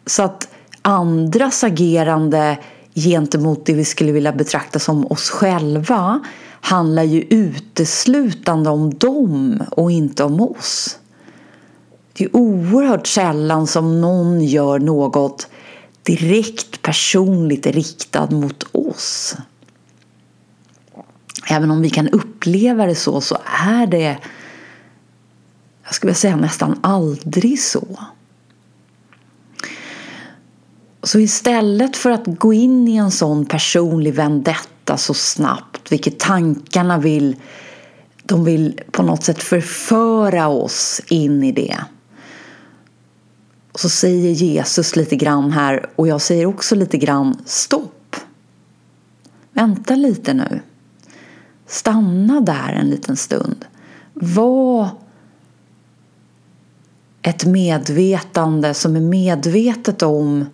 Så 0.07 0.23
att 0.23 0.49
andras 0.83 1.64
agerande 1.64 2.59
gentemot 2.95 3.66
det 3.66 3.75
vi 3.75 3.85
skulle 3.85 4.12
vilja 4.12 4.33
betrakta 4.33 4.78
som 4.78 5.07
oss 5.07 5.31
själva 5.31 6.21
handlar 6.61 7.02
ju 7.02 7.21
uteslutande 7.21 8.71
om 8.71 8.95
dem 8.95 9.62
och 9.71 9.90
inte 9.90 10.25
om 10.25 10.40
oss. 10.40 10.99
Det 12.23 12.26
är 12.26 12.37
oerhört 12.37 13.07
sällan 13.07 13.67
som 13.67 14.00
någon 14.00 14.41
gör 14.45 14.79
något 14.79 15.49
direkt 16.02 16.83
personligt 16.83 17.67
riktat 17.67 18.31
mot 18.31 18.64
oss. 18.73 19.37
Även 21.50 21.71
om 21.71 21.83
vi 21.83 21.91
kan 21.91 22.09
uppleva 22.09 22.87
det 22.87 22.95
så, 22.95 23.21
så 23.21 23.38
är 23.64 23.87
det 23.87 24.19
jag 25.85 25.95
skulle 25.95 26.14
säga 26.14 26.37
nästan 26.37 26.79
aldrig 26.83 27.61
så. 27.61 27.99
Så 31.02 31.19
istället 31.19 31.97
för 31.97 32.11
att 32.11 32.26
gå 32.26 32.52
in 32.52 32.88
i 32.88 32.97
en 32.97 33.11
sån 33.11 33.47
personlig 33.47 34.14
vendetta 34.14 34.97
så 34.97 35.14
snabbt, 35.14 35.93
vilket 35.93 36.19
tankarna 36.19 36.99
vill, 36.99 37.37
de 38.23 38.45
vill 38.45 38.81
på 38.91 39.02
något 39.02 39.25
sätt 39.25 39.43
förföra 39.43 40.49
oss 40.49 41.00
in 41.09 41.43
i 41.43 41.52
det. 41.52 41.76
Så 43.75 43.88
säger 43.88 44.31
Jesus 44.31 44.97
lite 44.97 45.17
grann 45.17 45.50
här, 45.50 45.91
och 45.97 46.09
jag 46.09 46.21
säger 46.21 46.47
också 46.47 46.75
lite 46.75 46.97
grann 46.97 47.37
stopp. 47.47 48.17
Vänta 49.52 49.95
lite 49.95 50.35
nu. 50.35 50.61
Stanna 51.67 52.41
där 52.41 52.73
en 52.73 52.91
liten 52.91 53.17
stund. 53.17 53.64
Var 54.14 54.88
ett 57.23 57.45
medvetande 57.45 58.75
som 58.75 58.97
är 58.97 59.00
medvetet 59.00 60.02
om 60.02 60.47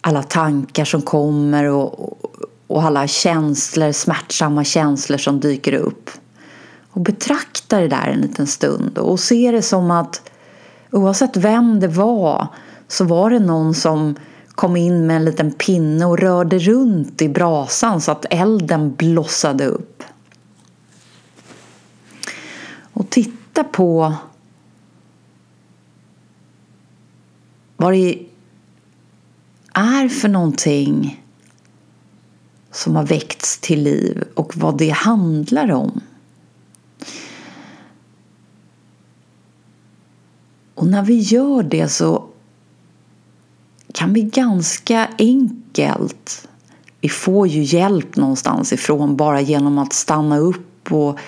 alla 0.00 0.22
tankar 0.22 0.84
som 0.84 1.02
kommer 1.02 1.64
och, 1.64 2.18
och 2.66 2.82
alla 2.82 3.06
känslor, 3.06 3.92
smärtsamma 3.92 4.64
känslor 4.64 5.18
som 5.18 5.40
dyker 5.40 5.72
upp. 5.72 6.10
Och 6.90 7.00
betrakta 7.00 7.80
det 7.80 7.88
där 7.88 8.08
en 8.08 8.20
liten 8.20 8.46
stund 8.46 8.98
och 8.98 9.20
se 9.20 9.50
det 9.50 9.62
som 9.62 9.90
att 9.90 10.30
oavsett 10.94 11.36
vem 11.36 11.80
det 11.80 11.88
var 11.88 12.48
så 12.88 13.04
var 13.04 13.30
det 13.30 13.38
någon 13.38 13.74
som 13.74 14.16
kom 14.48 14.76
in 14.76 15.06
med 15.06 15.16
en 15.16 15.24
liten 15.24 15.52
pinne 15.52 16.04
och 16.04 16.18
rörde 16.18 16.58
runt 16.58 17.22
i 17.22 17.28
brasan 17.28 18.00
så 18.00 18.12
att 18.12 18.26
elden 18.30 18.94
blossade 18.94 19.66
upp. 19.66 20.02
Och 22.92 23.10
titta 23.10 23.64
på 23.64 24.14
vad 27.76 27.92
det 27.92 28.26
är 29.72 30.08
för 30.08 30.28
någonting 30.28 31.22
som 32.70 32.96
har 32.96 33.06
väckts 33.06 33.58
till 33.58 33.82
liv 33.82 34.24
och 34.34 34.56
vad 34.56 34.78
det 34.78 34.90
handlar 34.90 35.72
om. 35.72 36.00
Och 40.74 40.86
när 40.86 41.02
vi 41.02 41.18
gör 41.18 41.62
det 41.62 41.88
så 41.88 42.24
kan 43.94 44.12
vi 44.12 44.22
ganska 44.22 45.08
enkelt, 45.18 46.48
vi 47.00 47.08
får 47.08 47.48
ju 47.48 47.62
hjälp 47.62 48.16
någonstans 48.16 48.72
ifrån 48.72 49.16
bara 49.16 49.40
genom 49.40 49.78
att 49.78 49.92
stanna 49.92 50.38
upp 50.38 50.92
och 50.92 51.18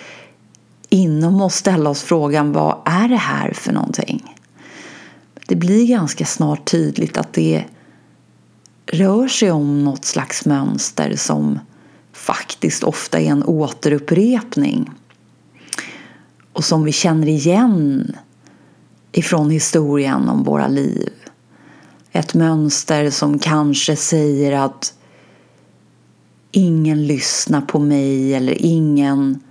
inom 0.88 1.40
oss 1.40 1.54
ställa 1.54 1.90
oss 1.90 2.02
frågan 2.02 2.52
vad 2.52 2.78
är 2.84 3.08
det 3.08 3.16
här 3.16 3.52
för 3.52 3.72
någonting? 3.72 4.34
Det 5.46 5.56
blir 5.56 5.86
ganska 5.86 6.24
snart 6.24 6.70
tydligt 6.70 7.16
att 7.16 7.32
det 7.32 7.64
rör 8.86 9.28
sig 9.28 9.50
om 9.50 9.84
något 9.84 10.04
slags 10.04 10.44
mönster 10.44 11.16
som 11.16 11.58
faktiskt 12.12 12.82
ofta 12.82 13.20
är 13.20 13.26
en 13.26 13.44
återupprepning 13.44 14.90
och 16.52 16.64
som 16.64 16.84
vi 16.84 16.92
känner 16.92 17.28
igen 17.28 18.16
ifrån 19.16 19.50
historien 19.50 20.28
om 20.28 20.42
våra 20.42 20.68
liv. 20.68 21.12
Ett 22.12 22.34
mönster 22.34 23.10
som 23.10 23.38
kanske 23.38 23.96
säger 23.96 24.52
att 24.52 24.94
ingen 26.50 27.06
lyssnar 27.06 27.60
på 27.60 27.78
mig 27.78 28.34
eller 28.34 28.62
ingen 28.62 29.42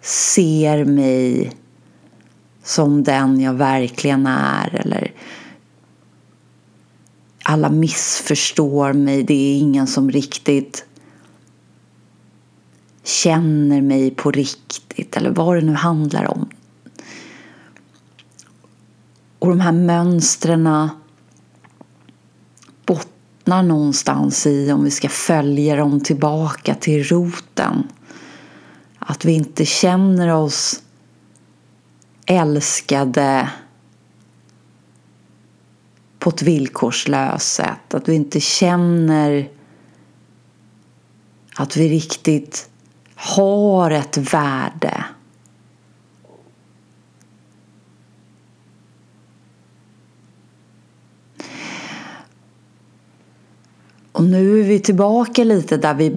ser 0.00 0.84
mig 0.84 1.52
som 2.62 3.02
den 3.02 3.40
jag 3.40 3.54
verkligen 3.54 4.26
är 4.26 4.74
eller 4.74 5.12
alla 7.42 7.70
missförstår 7.70 8.92
mig, 8.92 9.22
det 9.22 9.34
är 9.34 9.58
ingen 9.58 9.86
som 9.86 10.10
riktigt 10.10 10.84
känner 13.02 13.82
mig 13.82 14.10
på 14.10 14.30
riktigt 14.30 15.16
eller 15.16 15.30
vad 15.30 15.56
det 15.56 15.62
nu 15.62 15.72
handlar 15.74 16.24
om. 16.24 16.48
Och 19.40 19.48
de 19.48 19.60
här 19.60 19.72
mönstren 19.72 20.66
ah, 20.66 20.88
bottnar 22.86 23.62
någonstans 23.62 24.46
i, 24.46 24.72
om 24.72 24.84
vi 24.84 24.90
ska 24.90 25.08
följa 25.08 25.76
dem 25.76 26.00
tillbaka 26.00 26.74
till 26.74 27.04
roten, 27.04 27.88
att 28.98 29.24
vi 29.24 29.32
inte 29.32 29.64
känner 29.64 30.34
oss 30.34 30.82
älskade 32.26 33.50
på 36.18 36.30
ett 36.30 36.42
villkorslöst 36.42 37.52
sätt. 37.52 37.94
Att 37.94 38.08
vi 38.08 38.14
inte 38.14 38.40
känner 38.40 39.48
att 41.54 41.76
vi 41.76 41.88
riktigt 41.88 42.70
har 43.14 43.90
ett 43.90 44.16
värde. 44.16 45.04
Och 54.20 54.26
nu 54.26 54.60
är 54.60 54.64
vi 54.64 54.80
tillbaka 54.80 55.44
lite 55.44 55.76
där 55.76 55.94
vi 55.94 56.16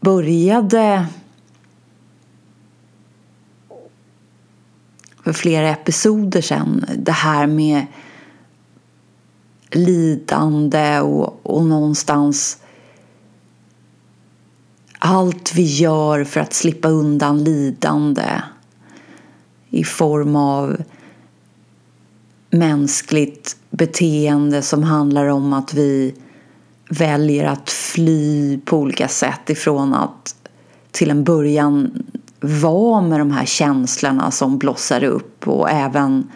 började 0.00 1.06
för 5.22 5.32
flera 5.32 5.70
episoder 5.70 6.40
sedan. 6.40 6.84
Det 6.96 7.12
här 7.12 7.46
med 7.46 7.86
lidande 9.70 11.00
och, 11.00 11.40
och 11.42 11.64
någonstans 11.64 12.58
allt 14.98 15.54
vi 15.54 15.62
gör 15.62 16.24
för 16.24 16.40
att 16.40 16.54
slippa 16.54 16.88
undan 16.88 17.44
lidande 17.44 18.42
i 19.70 19.84
form 19.84 20.36
av 20.36 20.82
mänskligt 22.50 23.56
beteende 23.70 24.62
som 24.62 24.82
handlar 24.82 25.26
om 25.26 25.52
att 25.52 25.74
vi 25.74 26.14
väljer 26.88 27.44
att 27.44 27.70
fly 27.70 28.58
på 28.64 28.78
olika 28.78 29.08
sätt 29.08 29.50
ifrån 29.50 29.94
att 29.94 30.34
till 30.90 31.10
en 31.10 31.24
början 31.24 32.04
vara 32.40 33.02
med 33.02 33.20
de 33.20 33.30
här 33.30 33.46
känslorna 33.46 34.30
som 34.30 34.58
blossar 34.58 35.04
upp 35.04 35.48
och 35.48 35.70
även 35.70 36.30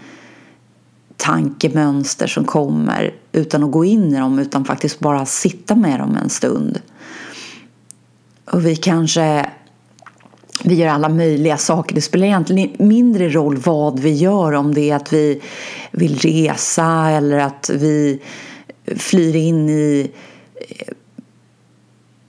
tankemönster 1.16 2.26
som 2.26 2.44
kommer 2.44 3.14
utan 3.32 3.64
att 3.64 3.70
gå 3.70 3.84
in 3.84 4.14
i 4.14 4.18
dem 4.18 4.38
utan 4.38 4.64
faktiskt 4.64 5.00
bara 5.00 5.26
sitta 5.26 5.74
med 5.74 6.00
dem 6.00 6.16
en 6.22 6.30
stund. 6.30 6.80
Och 8.44 8.66
vi 8.66 8.76
kanske 8.76 9.50
vi 10.64 10.74
gör 10.74 10.88
alla 10.88 11.08
möjliga 11.08 11.56
saker. 11.56 11.94
Det 11.94 12.00
spelar 12.00 12.26
egentligen 12.26 12.88
mindre 12.88 13.28
roll 13.28 13.56
vad 13.56 14.00
vi 14.00 14.12
gör 14.12 14.52
om 14.52 14.74
det 14.74 14.90
är 14.90 14.96
att 14.96 15.12
vi 15.12 15.40
vill 15.90 16.18
resa 16.18 17.10
eller 17.10 17.38
att 17.38 17.70
vi 17.74 18.20
flyr 18.96 19.36
in 19.36 19.68
i 19.68 20.10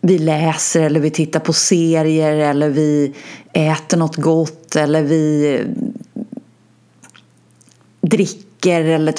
vi 0.02 0.18
läser 0.18 0.82
eller 0.82 1.00
vi 1.00 1.10
tittar 1.10 1.40
på 1.40 1.54
serier 1.54 2.36
eller 2.36 2.70
vi 2.70 3.14
äter 3.54 3.98
något 3.98 4.16
gott 4.16 4.76
eller 4.76 5.04
vi 5.04 5.56
eh, 5.56 5.66
dricker 8.02 8.86
eller 8.86 9.14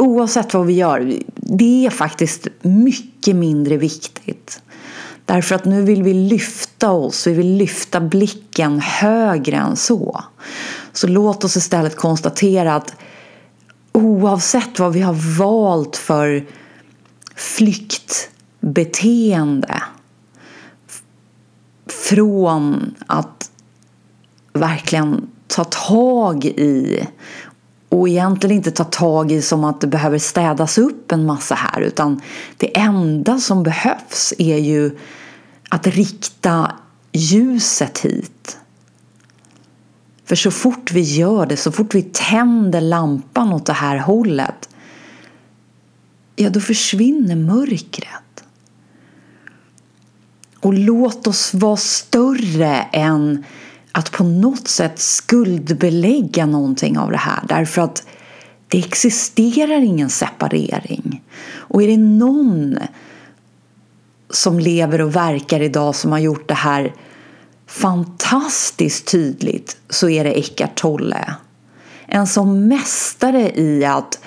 oavsett 0.00 0.54
vad 0.54 0.66
vi 0.66 0.72
gör. 0.72 1.18
Det 1.36 1.86
är 1.86 1.90
faktiskt 1.90 2.48
mycket 2.62 3.36
mindre 3.36 3.76
viktigt. 3.76 4.60
Därför 5.24 5.54
att 5.54 5.64
nu 5.64 5.82
vill 5.82 6.02
vi 6.02 6.14
lyfta 6.14 6.90
oss, 6.90 7.26
vi 7.26 7.32
vill 7.32 7.56
lyfta 7.56 8.00
blicken 8.00 8.80
högre 8.80 9.56
än 9.56 9.76
så. 9.76 10.24
Så 10.92 11.06
låt 11.06 11.44
oss 11.44 11.56
istället 11.56 11.96
konstatera 11.96 12.74
att 12.74 12.96
oavsett 13.92 14.78
vad 14.78 14.92
vi 14.92 15.00
har 15.00 15.38
valt 15.38 15.96
för 15.96 16.46
flykt 17.36 18.30
beteende 18.64 19.82
från 21.86 22.94
att 23.06 23.50
verkligen 24.52 25.28
ta 25.46 25.64
tag 25.64 26.44
i 26.44 27.06
och 27.88 28.08
egentligen 28.08 28.56
inte 28.56 28.70
ta 28.70 28.84
tag 28.84 29.32
i 29.32 29.42
som 29.42 29.64
att 29.64 29.80
det 29.80 29.86
behöver 29.86 30.18
städas 30.18 30.78
upp 30.78 31.12
en 31.12 31.26
massa 31.26 31.54
här 31.54 31.80
utan 31.80 32.20
det 32.56 32.78
enda 32.78 33.38
som 33.38 33.62
behövs 33.62 34.34
är 34.38 34.58
ju 34.58 34.98
att 35.68 35.86
rikta 35.86 36.72
ljuset 37.12 37.98
hit. 37.98 38.58
För 40.24 40.36
så 40.36 40.50
fort 40.50 40.92
vi 40.92 41.00
gör 41.00 41.46
det, 41.46 41.56
så 41.56 41.72
fort 41.72 41.94
vi 41.94 42.02
tänder 42.02 42.80
lampan 42.80 43.52
åt 43.52 43.66
det 43.66 43.72
här 43.72 43.98
hållet 43.98 44.68
ja 46.36 46.50
då 46.50 46.60
försvinner 46.60 47.36
mörkret. 47.36 48.23
Och 50.64 50.74
låt 50.74 51.26
oss 51.26 51.54
vara 51.54 51.76
större 51.76 52.76
än 52.92 53.44
att 53.92 54.12
på 54.12 54.24
något 54.24 54.68
sätt 54.68 54.98
skuldbelägga 54.98 56.46
någonting 56.46 56.98
av 56.98 57.10
det 57.10 57.16
här 57.16 57.40
därför 57.48 57.82
att 57.82 58.06
det 58.68 58.78
existerar 58.78 59.80
ingen 59.80 60.10
separering. 60.10 61.22
Och 61.46 61.82
är 61.82 61.86
det 61.86 61.96
någon 61.96 62.78
som 64.30 64.58
lever 64.58 65.00
och 65.00 65.16
verkar 65.16 65.60
idag 65.60 65.94
som 65.94 66.12
har 66.12 66.18
gjort 66.18 66.48
det 66.48 66.54
här 66.54 66.94
fantastiskt 67.66 69.06
tydligt 69.06 69.76
så 69.88 70.08
är 70.08 70.24
det 70.24 70.38
Eckart 70.38 70.74
Tolle. 70.74 71.34
En 72.06 72.26
som 72.26 72.68
mästare 72.68 73.60
i 73.60 73.84
att 73.84 74.18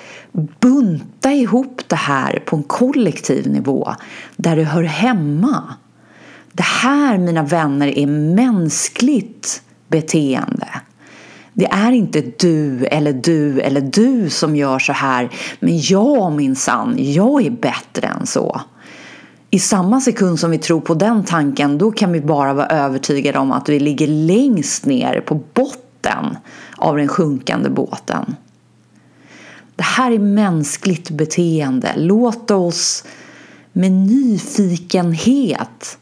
bunta 0.59 1.31
ihop 1.31 1.81
det 1.87 1.95
här 1.95 2.43
på 2.45 2.55
en 2.55 2.63
kollektiv 2.63 3.47
nivå 3.47 3.95
där 4.35 4.55
det 4.55 4.63
hör 4.63 4.83
hemma. 4.83 5.73
Det 6.57 6.63
här, 6.63 7.17
mina 7.17 7.43
vänner, 7.43 7.97
är 7.97 8.07
mänskligt 8.35 9.61
beteende. 9.87 10.67
Det 11.53 11.65
är 11.65 11.91
inte 11.91 12.21
du 12.21 12.85
eller 12.85 13.13
du 13.13 13.61
eller 13.61 13.81
du 13.81 14.29
som 14.29 14.55
gör 14.55 14.79
så 14.79 14.93
här, 14.93 15.29
men 15.59 15.79
jag 15.81 16.31
minsann, 16.31 16.95
jag 16.97 17.45
är 17.45 17.51
bättre 17.51 18.07
än 18.07 18.27
så. 18.27 18.61
I 19.49 19.59
samma 19.59 20.01
sekund 20.01 20.39
som 20.39 20.51
vi 20.51 20.57
tror 20.57 20.81
på 20.81 20.93
den 20.93 21.23
tanken, 21.23 21.77
då 21.77 21.91
kan 21.91 22.11
vi 22.11 22.21
bara 22.21 22.53
vara 22.53 22.67
övertygade 22.67 23.39
om 23.39 23.51
att 23.51 23.69
vi 23.69 23.79
ligger 23.79 24.07
längst 24.07 24.85
ner 24.85 25.21
på 25.21 25.41
botten 25.53 26.37
av 26.77 26.97
den 26.97 27.07
sjunkande 27.07 27.69
båten. 27.69 28.35
Det 29.75 29.83
här 29.83 30.11
är 30.11 30.19
mänskligt 30.19 31.09
beteende. 31.09 31.93
Låt 31.97 32.51
oss 32.51 33.03
med 33.73 33.91
nyfikenhet 33.91 35.97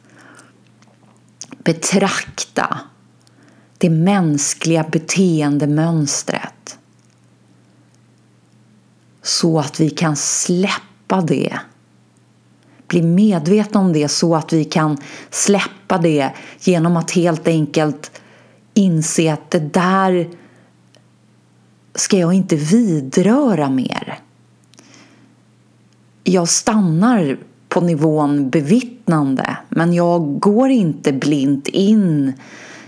betrakta 1.65 2.79
det 3.77 3.89
mänskliga 3.89 4.83
beteendemönstret 4.83 6.77
så 9.21 9.59
att 9.59 9.79
vi 9.79 9.89
kan 9.89 10.15
släppa 10.15 11.21
det. 11.21 11.59
Bli 12.87 13.01
medvetna 13.01 13.79
om 13.79 13.93
det 13.93 14.07
så 14.07 14.35
att 14.35 14.53
vi 14.53 14.65
kan 14.65 14.97
släppa 15.29 15.97
det 15.97 16.31
genom 16.59 16.97
att 16.97 17.11
helt 17.11 17.47
enkelt 17.47 18.21
inse 18.73 19.33
att 19.33 19.51
det 19.51 19.59
där 19.73 20.29
ska 21.95 22.17
jag 22.17 22.33
inte 22.33 22.55
vidröra 22.55 23.69
mer. 23.69 24.19
Jag 26.23 26.49
stannar 26.49 27.37
på 27.75 27.81
nivån 27.81 28.49
bevittnande 28.49 29.57
men 29.69 29.93
jag 29.93 30.39
går 30.39 30.69
inte 30.69 31.13
blint 31.13 31.67
in 31.67 32.33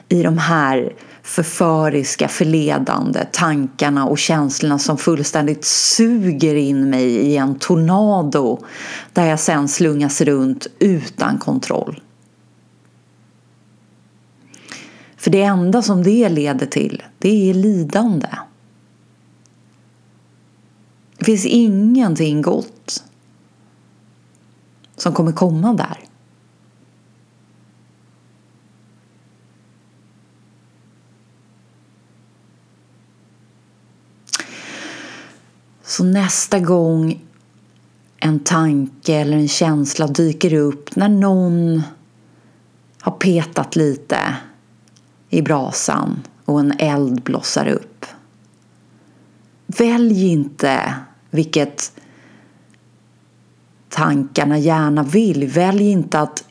i 0.10 0.23
de 0.23 0.38
här 0.38 0.93
förföriska, 1.23 2.28
förledande 2.28 3.26
tankarna 3.32 4.06
och 4.06 4.17
känslorna 4.17 4.80
som 4.80 4.97
fullständigt 4.97 5.65
suger 5.65 6.56
in 6.56 6.89
mig 6.89 7.04
i 7.04 7.38
en 7.38 7.60
tornado 7.60 8.60
där 9.13 9.26
jag 9.26 9.39
sen 9.39 9.67
slungas 9.67 10.21
runt 10.21 10.67
utan 10.80 11.38
kontroll. 11.38 12.02
För 15.17 15.32
det 15.32 15.41
enda 15.41 15.82
som 15.82 16.04
det 16.04 16.30
leder 16.30 16.65
till, 16.65 17.04
det 17.17 17.50
är 17.50 17.54
lidande. 17.54 18.30
Det 21.17 21.26
finns 21.26 21.45
ingenting 21.45 22.41
gott 22.41 23.04
som 24.97 25.13
kommer 25.13 25.31
komma 25.31 25.73
där. 25.73 26.07
Så 35.83 36.03
nästa 36.03 36.60
gång 36.60 37.23
en 38.19 38.39
tanke 38.39 39.15
eller 39.15 39.38
en 39.38 39.47
känsla 39.47 40.07
dyker 40.07 40.53
upp 40.53 40.95
när 40.95 41.10
någon 41.10 41.81
har 43.01 43.12
petat 43.12 43.75
lite 43.75 44.36
i 45.29 45.41
brasan 45.41 46.19
och 46.45 46.60
en 46.60 46.73
eld 46.79 47.21
blossar 47.21 47.67
upp. 47.67 48.05
Välj 49.65 50.27
inte 50.27 50.95
vilket 51.29 51.96
tankarna 53.97 54.57
gärna 54.57 55.03
vill. 55.03 55.47
Välj 55.47 55.91
inte 55.91 56.19
att 56.19 56.43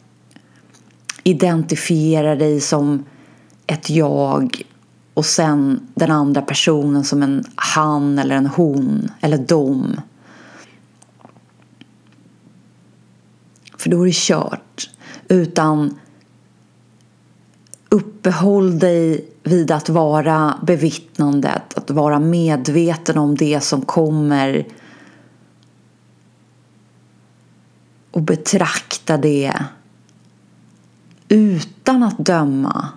identifiera 1.22 2.34
dig 2.34 2.60
som 2.60 3.04
ett 3.66 3.90
jag 3.90 4.62
och 5.14 5.26
sen 5.26 5.88
den 5.94 6.10
andra 6.10 6.42
personen 6.42 7.04
som 7.04 7.22
en 7.22 7.44
han 7.56 8.18
eller 8.18 8.36
en 8.36 8.46
hon 8.46 9.10
eller 9.20 9.38
dom. 9.38 10.00
För 13.78 13.90
då 13.90 14.02
är 14.02 14.06
det 14.06 14.14
kört. 14.14 14.90
Utan 15.28 15.98
uppehåll 17.88 18.78
dig 18.78 19.28
vid 19.42 19.70
att 19.70 19.88
vara 19.88 20.58
bevittnandet, 20.62 21.78
att 21.78 21.90
vara 21.90 22.18
medveten 22.18 23.18
om 23.18 23.34
det 23.34 23.60
som 23.60 23.82
kommer 23.82 24.66
och 28.16 28.22
betrakta 28.22 29.16
det 29.16 29.54
utan 31.28 32.02
att 32.02 32.18
döma 32.18 32.88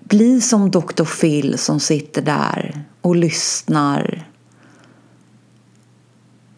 bli 0.00 0.40
som 0.40 0.70
Dr. 0.70 1.04
Phil 1.20 1.58
som 1.58 1.80
sitter 1.80 2.22
där 2.22 2.84
och 3.00 3.16
lyssnar 3.16 4.28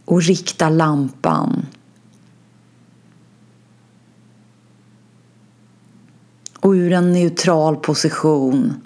och 0.05 0.23
riktar 0.23 0.71
lampan. 0.71 1.67
Och 6.61 6.71
ur 6.71 6.93
en 6.93 7.13
neutral 7.13 7.77
position 7.77 8.81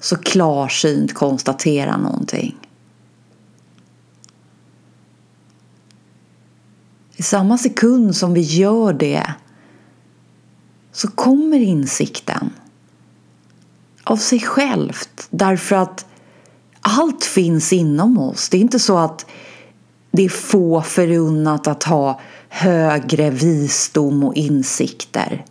så 0.00 0.16
klarsynt 0.16 1.14
konstatera 1.14 1.96
någonting. 1.96 2.57
I 7.18 7.22
samma 7.22 7.58
sekund 7.58 8.16
som 8.16 8.34
vi 8.34 8.40
gör 8.40 8.92
det 8.92 9.34
så 10.92 11.10
kommer 11.10 11.60
insikten 11.60 12.50
av 14.04 14.16
sig 14.16 14.40
självt. 14.40 15.26
Därför 15.30 15.76
att 15.76 16.06
allt 16.80 17.24
finns 17.24 17.72
inom 17.72 18.18
oss. 18.18 18.48
Det 18.48 18.56
är 18.56 18.60
inte 18.60 18.78
så 18.78 18.98
att 18.98 19.26
det 20.10 20.24
är 20.24 20.28
få 20.28 20.82
förunnat 20.82 21.66
att 21.66 21.82
ha 21.82 22.20
högre 22.48 23.30
visdom 23.30 24.24
och 24.24 24.34
insikter. 24.34 25.44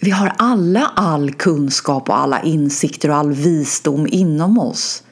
Vi 0.00 0.10
har 0.10 0.32
alla 0.38 0.86
all 0.94 1.32
kunskap 1.32 2.08
och 2.08 2.18
alla 2.18 2.42
insikter 2.42 3.10
och 3.10 3.16
all 3.16 3.32
visdom 3.32 4.06
inom 4.10 4.58
oss. 4.58 5.02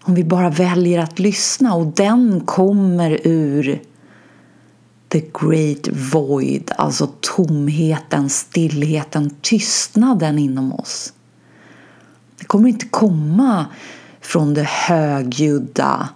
Om 0.00 0.14
vi 0.14 0.24
bara 0.24 0.50
väljer 0.50 0.98
att 0.98 1.18
lyssna 1.18 1.74
och 1.74 1.86
den 1.86 2.40
kommer 2.40 3.20
ur 3.24 3.82
the 5.08 5.22
great 5.40 5.88
void, 6.12 6.72
alltså 6.76 7.08
tomheten, 7.20 8.30
stillheten, 8.30 9.30
tystnaden 9.40 10.38
inom 10.38 10.72
oss. 10.72 11.12
Det 12.38 12.44
kommer 12.44 12.68
inte 12.68 12.86
komma 12.86 13.66
från 14.20 14.54
det 14.54 14.68
högljudda 14.68 16.08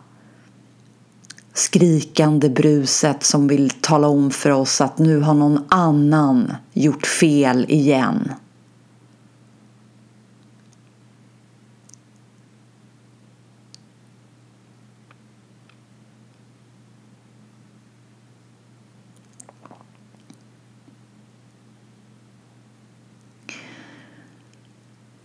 skrikande 1.54 2.48
bruset 2.48 3.24
som 3.24 3.48
vill 3.48 3.70
tala 3.70 4.08
om 4.08 4.30
för 4.30 4.50
oss 4.50 4.80
att 4.80 4.98
nu 4.98 5.20
har 5.20 5.34
någon 5.34 5.64
annan 5.68 6.52
gjort 6.72 7.06
fel 7.06 7.66
igen. 7.68 8.32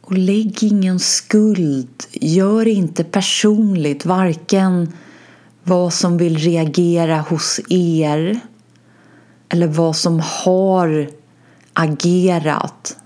Och 0.08 0.18
lägg 0.18 0.64
ingen 0.64 1.00
skuld, 1.00 2.04
gör 2.12 2.68
inte 2.68 3.04
personligt 3.04 4.06
varken 4.06 4.94
vad 5.64 5.94
som 5.94 6.18
vill 6.18 6.38
reagera 6.38 7.22
hos 7.22 7.60
er 7.70 8.40
eller 9.50 9.68
vad 9.68 9.96
som 9.96 10.20
har 10.24 11.10
agerat. 11.74 12.98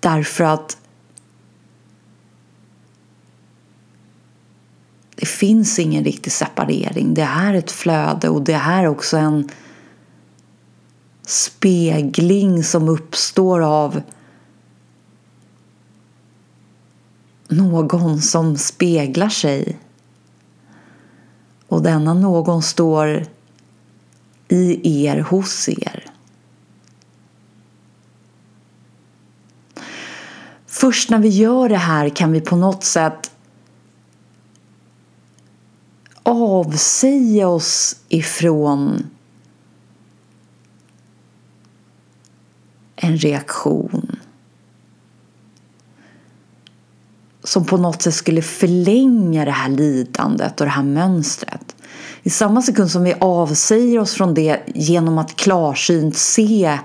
Därför 0.00 0.44
att 0.44 0.76
det 5.14 5.26
finns 5.26 5.78
ingen 5.78 6.04
riktig 6.04 6.32
separering. 6.32 7.14
Det 7.14 7.22
är 7.22 7.54
ett 7.54 7.70
flöde 7.70 8.28
och 8.28 8.42
det 8.42 8.52
är 8.52 8.86
också 8.86 9.16
en 9.16 9.48
spegling 11.26 12.64
som 12.64 12.88
uppstår 12.88 13.60
av 13.60 14.02
någon 17.48 18.22
som 18.22 18.56
speglar 18.56 19.28
sig. 19.28 19.78
Och 21.68 21.82
denna 21.82 22.14
någon 22.14 22.62
står 22.62 23.26
i 24.48 25.04
er, 25.04 25.20
hos 25.20 25.68
er. 25.68 26.12
Först 30.66 31.10
när 31.10 31.18
vi 31.18 31.28
gör 31.28 31.68
det 31.68 31.76
här 31.76 32.08
kan 32.08 32.32
vi 32.32 32.40
på 32.40 32.56
något 32.56 32.84
sätt 32.84 33.30
avsäga 36.22 37.48
oss 37.48 37.96
ifrån 38.08 39.10
en 43.02 43.16
reaktion 43.16 44.16
som 47.44 47.64
på 47.64 47.76
något 47.76 48.02
sätt 48.02 48.14
skulle 48.14 48.42
förlänga 48.42 49.44
det 49.44 49.50
här 49.50 49.68
lidandet 49.68 50.60
och 50.60 50.66
det 50.66 50.72
här 50.72 50.82
mönstret. 50.82 51.76
I 52.22 52.30
samma 52.30 52.62
sekund 52.62 52.90
som 52.90 53.02
vi 53.02 53.14
avsäger 53.20 53.98
oss 53.98 54.14
från 54.14 54.34
det 54.34 54.62
genom 54.74 55.18
att 55.18 55.36
klarsynt 55.36 56.16
se 56.16 56.78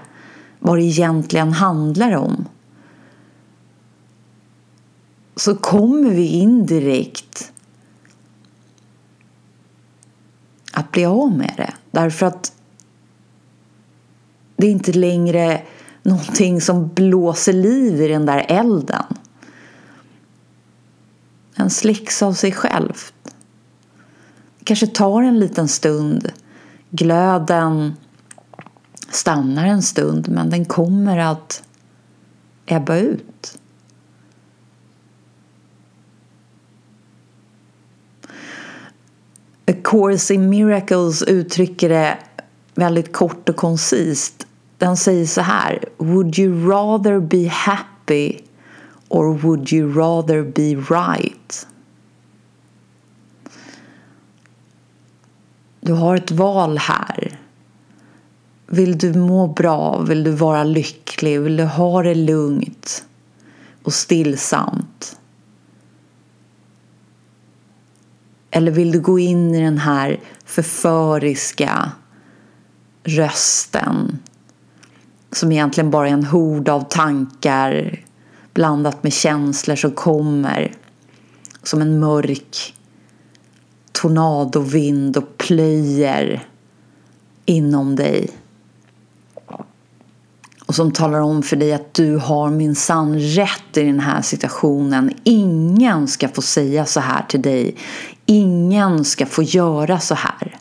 vad 0.60 0.77
det 0.77 0.84
egentligen 0.84 1.53
handlar 1.53 2.15
om 2.15 2.45
så 5.36 5.56
kommer 5.56 6.10
vi 6.10 6.27
indirekt 6.27 7.51
att 10.71 10.91
bli 10.91 11.06
av 11.06 11.32
med 11.32 11.53
det. 11.58 11.73
Därför 11.91 12.25
att 12.25 12.53
det 14.56 14.67
är 14.67 14.71
inte 14.71 14.93
längre 14.93 15.62
någonting 16.07 16.61
som 16.61 16.87
blåser 16.87 17.53
liv 17.53 18.01
i 18.01 18.07
den 18.07 18.25
där 18.25 18.45
elden. 18.49 19.05
En 21.55 21.69
slicks 21.69 22.21
av 22.21 22.33
sig 22.33 22.51
själv. 22.51 22.93
Det 24.59 24.65
kanske 24.65 24.87
tar 24.87 25.23
en 25.23 25.39
liten 25.39 25.67
stund. 25.67 26.31
Glöden 26.89 27.93
stannar 29.09 29.65
en 29.65 29.81
stund 29.81 30.29
men 30.29 30.49
den 30.49 30.65
kommer 30.65 31.17
att 31.17 31.63
ebba 32.65 32.97
ut. 32.97 33.57
A 39.67 39.73
Course 39.83 40.33
in 40.33 40.49
Miracles 40.49 41.23
uttrycker 41.23 41.89
det 41.89 42.17
väldigt 42.75 43.13
kort 43.13 43.49
och 43.49 43.55
koncist. 43.55 44.46
Den 44.77 44.97
säger 44.97 45.25
så 45.25 45.41
här. 45.41 45.85
Would 45.97 46.39
you 46.39 46.69
rather 46.69 47.19
be 47.19 47.47
happy 47.47 48.41
or 49.07 49.37
would 49.37 49.73
you 49.73 49.93
rather 49.93 50.43
be 50.43 50.75
right? 50.75 51.67
Du 55.79 55.93
har 55.93 56.15
ett 56.15 56.31
val 56.31 56.77
här. 56.77 57.39
Vill 58.67 58.97
du 58.97 59.13
må 59.13 59.47
bra? 59.47 59.99
Vill 59.99 60.23
du 60.23 60.31
vara 60.31 60.63
lycklig? 60.63 61.41
Vill 61.41 61.57
du 61.57 61.63
ha 61.63 62.03
det 62.03 62.15
lugnt 62.15 63.05
och 63.83 63.93
stillsamt? 63.93 65.19
Eller 68.51 68.71
vill 68.71 68.91
du 68.91 68.99
gå 68.99 69.19
in 69.19 69.55
i 69.55 69.61
den 69.61 69.77
här 69.77 70.19
förföriska 70.45 71.91
rösten 73.03 74.19
som 75.31 75.51
egentligen 75.51 75.91
bara 75.91 76.07
är 76.07 76.13
en 76.13 76.25
hord 76.25 76.69
av 76.69 76.81
tankar 76.81 77.99
blandat 78.53 79.03
med 79.03 79.13
känslor 79.13 79.75
som 79.75 79.91
kommer 79.91 80.71
som 81.63 81.81
en 81.81 81.99
mörk 81.99 82.73
tornadovind 83.91 85.17
och 85.17 85.37
plöjer 85.37 86.47
inom 87.45 87.95
dig 87.95 88.29
och 90.67 90.75
som 90.75 90.91
talar 90.91 91.19
om 91.19 91.43
för 91.43 91.55
dig 91.55 91.73
att 91.73 91.93
du 91.93 92.17
har 92.17 92.49
min 92.49 92.75
sann 92.75 93.19
rätt 93.19 93.77
i 93.77 93.83
den 93.83 93.99
här 93.99 94.21
situationen. 94.21 95.13
Ingen 95.23 96.07
ska 96.07 96.27
få 96.27 96.41
säga 96.41 96.85
så 96.85 96.99
här 96.99 97.25
till 97.29 97.41
dig. 97.41 97.75
Ingen 98.25 99.05
ska 99.05 99.25
få 99.25 99.43
göra 99.43 99.99
så 99.99 100.15
här. 100.15 100.57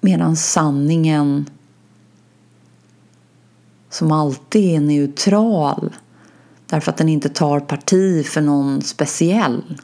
Medan 0.00 0.36
sanningen 0.36 1.46
som 4.00 4.12
alltid 4.12 4.76
är 4.76 4.80
neutral 4.80 5.96
därför 6.66 6.90
att 6.90 6.96
den 6.96 7.08
inte 7.08 7.28
tar 7.28 7.60
parti 7.60 8.26
för 8.26 8.40
någon 8.40 8.82
speciell 8.82 9.80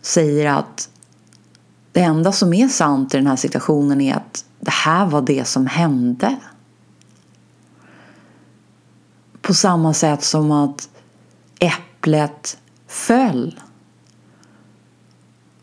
säger 0.00 0.46
att 0.46 0.90
det 1.92 2.00
enda 2.00 2.32
som 2.32 2.54
är 2.54 2.68
sant 2.68 3.14
i 3.14 3.16
den 3.16 3.26
här 3.26 3.36
situationen 3.36 4.00
är 4.00 4.14
att 4.14 4.44
det 4.60 4.70
här 4.70 5.06
var 5.06 5.22
det 5.22 5.44
som 5.44 5.66
hände. 5.66 6.36
På 9.40 9.54
samma 9.54 9.94
sätt 9.94 10.24
som 10.24 10.50
att 10.50 10.88
äpplet 11.60 12.58
föll. 12.86 13.60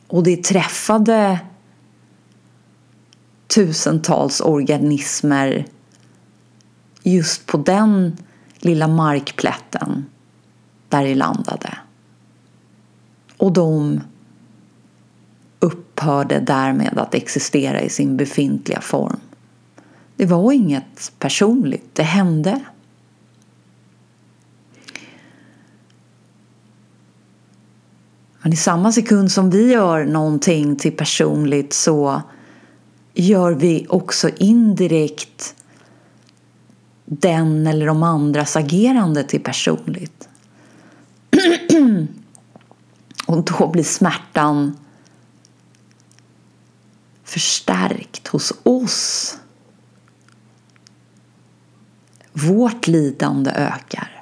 Och 0.08 0.24
det 0.24 0.44
träffade 0.44 1.40
tusentals 3.48 4.42
organismer 4.42 5.66
just 7.12 7.46
på 7.46 7.58
den 7.58 8.18
lilla 8.60 8.88
markplätten 8.88 10.06
där 10.90 11.04
det 11.04 11.16
landade. 11.16 11.78
Och 13.38 13.52
de 13.52 14.02
upphörde 15.60 16.40
därmed 16.40 16.98
att 16.98 17.14
existera 17.14 17.82
i 17.82 17.90
sin 17.90 18.18
befintliga 18.18 18.82
form. 18.82 19.20
Det 20.16 20.26
var 20.26 20.52
inget 20.52 21.12
personligt, 21.20 21.90
det 21.94 22.04
hände. 22.04 22.60
Men 28.42 28.54
i 28.54 28.56
samma 28.56 28.92
sekund 28.92 29.32
som 29.32 29.50
vi 29.50 29.72
gör 29.72 30.06
någonting 30.06 30.76
till 30.76 30.98
personligt 30.98 31.74
så 31.74 32.22
gör 33.14 33.52
vi 33.52 33.86
också 33.90 34.30
indirekt 34.38 35.56
den 37.06 37.68
eller 37.68 37.86
de 37.86 38.04
andras 38.04 38.56
agerande 38.56 39.24
till 39.24 39.44
personligt. 39.44 40.30
Och 43.28 43.44
då 43.44 43.68
blir 43.68 43.84
smärtan 43.84 44.78
förstärkt 47.24 48.28
hos 48.28 48.54
oss. 48.64 49.38
Vårt 52.34 52.88
lidande 52.88 53.52
ökar. 53.52 54.15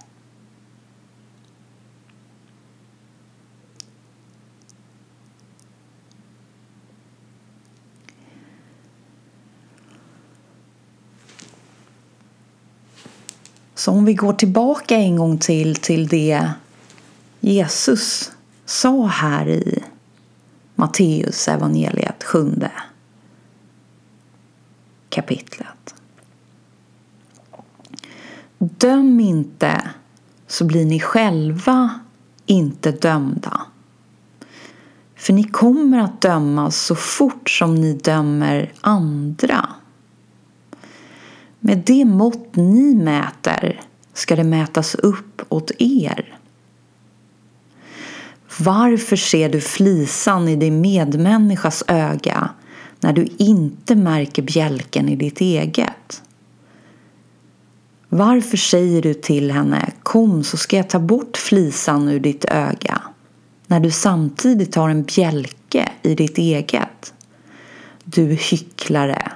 Så 13.83 13.91
om 13.91 14.05
vi 14.05 14.13
går 14.13 14.33
tillbaka 14.33 14.95
en 14.95 15.15
gång 15.15 15.37
till 15.37 15.75
till 15.75 16.07
det 16.07 16.51
Jesus 17.39 18.31
sa 18.65 19.05
här 19.05 19.47
i 19.47 19.83
Matteus 20.75 21.47
evangeliet 21.47 22.23
sjunde 22.23 22.71
kapitlet. 25.09 25.95
Döm 28.57 29.19
inte 29.19 29.89
så 30.47 30.65
blir 30.65 30.85
ni 30.85 30.99
själva 30.99 31.99
inte 32.45 32.91
dömda. 32.91 33.61
För 35.15 35.33
ni 35.33 35.43
kommer 35.43 35.99
att 35.99 36.21
dömas 36.21 36.77
så 36.77 36.95
fort 36.95 37.49
som 37.49 37.75
ni 37.75 37.93
dömer 37.93 38.73
andra. 38.81 39.69
Med 41.65 41.77
det 41.77 42.05
mått 42.05 42.55
ni 42.55 42.95
mäter 42.95 43.81
ska 44.13 44.35
det 44.35 44.43
mätas 44.43 44.95
upp 44.95 45.41
åt 45.49 45.71
er. 45.79 46.37
Varför 48.59 49.15
ser 49.15 49.49
du 49.49 49.61
flisan 49.61 50.47
i 50.47 50.55
din 50.55 50.81
medmänniskas 50.81 51.83
öga 51.87 52.49
när 52.99 53.13
du 53.13 53.27
inte 53.37 53.95
märker 53.95 54.41
bjälken 54.41 55.09
i 55.09 55.15
ditt 55.15 55.41
eget? 55.41 56.21
Varför 58.09 58.57
säger 58.57 59.01
du 59.01 59.13
till 59.13 59.51
henne 59.51 59.91
Kom 60.03 60.43
så 60.43 60.57
ska 60.57 60.77
jag 60.77 60.89
ta 60.89 60.99
bort 60.99 61.37
flisan 61.37 62.07
ur 62.07 62.19
ditt 62.19 62.45
öga 62.45 63.01
när 63.67 63.79
du 63.79 63.91
samtidigt 63.91 64.75
har 64.75 64.89
en 64.89 65.03
bjälke 65.03 65.91
i 66.01 66.15
ditt 66.15 66.37
eget? 66.37 67.13
Du 68.03 68.25
hycklare, 68.25 69.31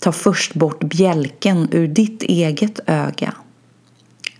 ta 0.00 0.12
först 0.12 0.54
bort 0.54 0.84
bjälken 0.84 1.68
ur 1.72 1.88
ditt 1.88 2.22
eget 2.22 2.80
öga. 2.86 3.34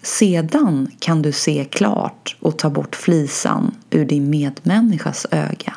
Sedan 0.02 0.90
kan 0.98 1.22
du 1.22 1.32
se 1.32 1.64
klart 1.70 2.36
och 2.40 2.58
ta 2.58 2.70
bort 2.70 2.96
flisan 2.96 3.74
ur 3.90 4.04
din 4.04 4.30
medmänniskas 4.30 5.26
öga. 5.30 5.74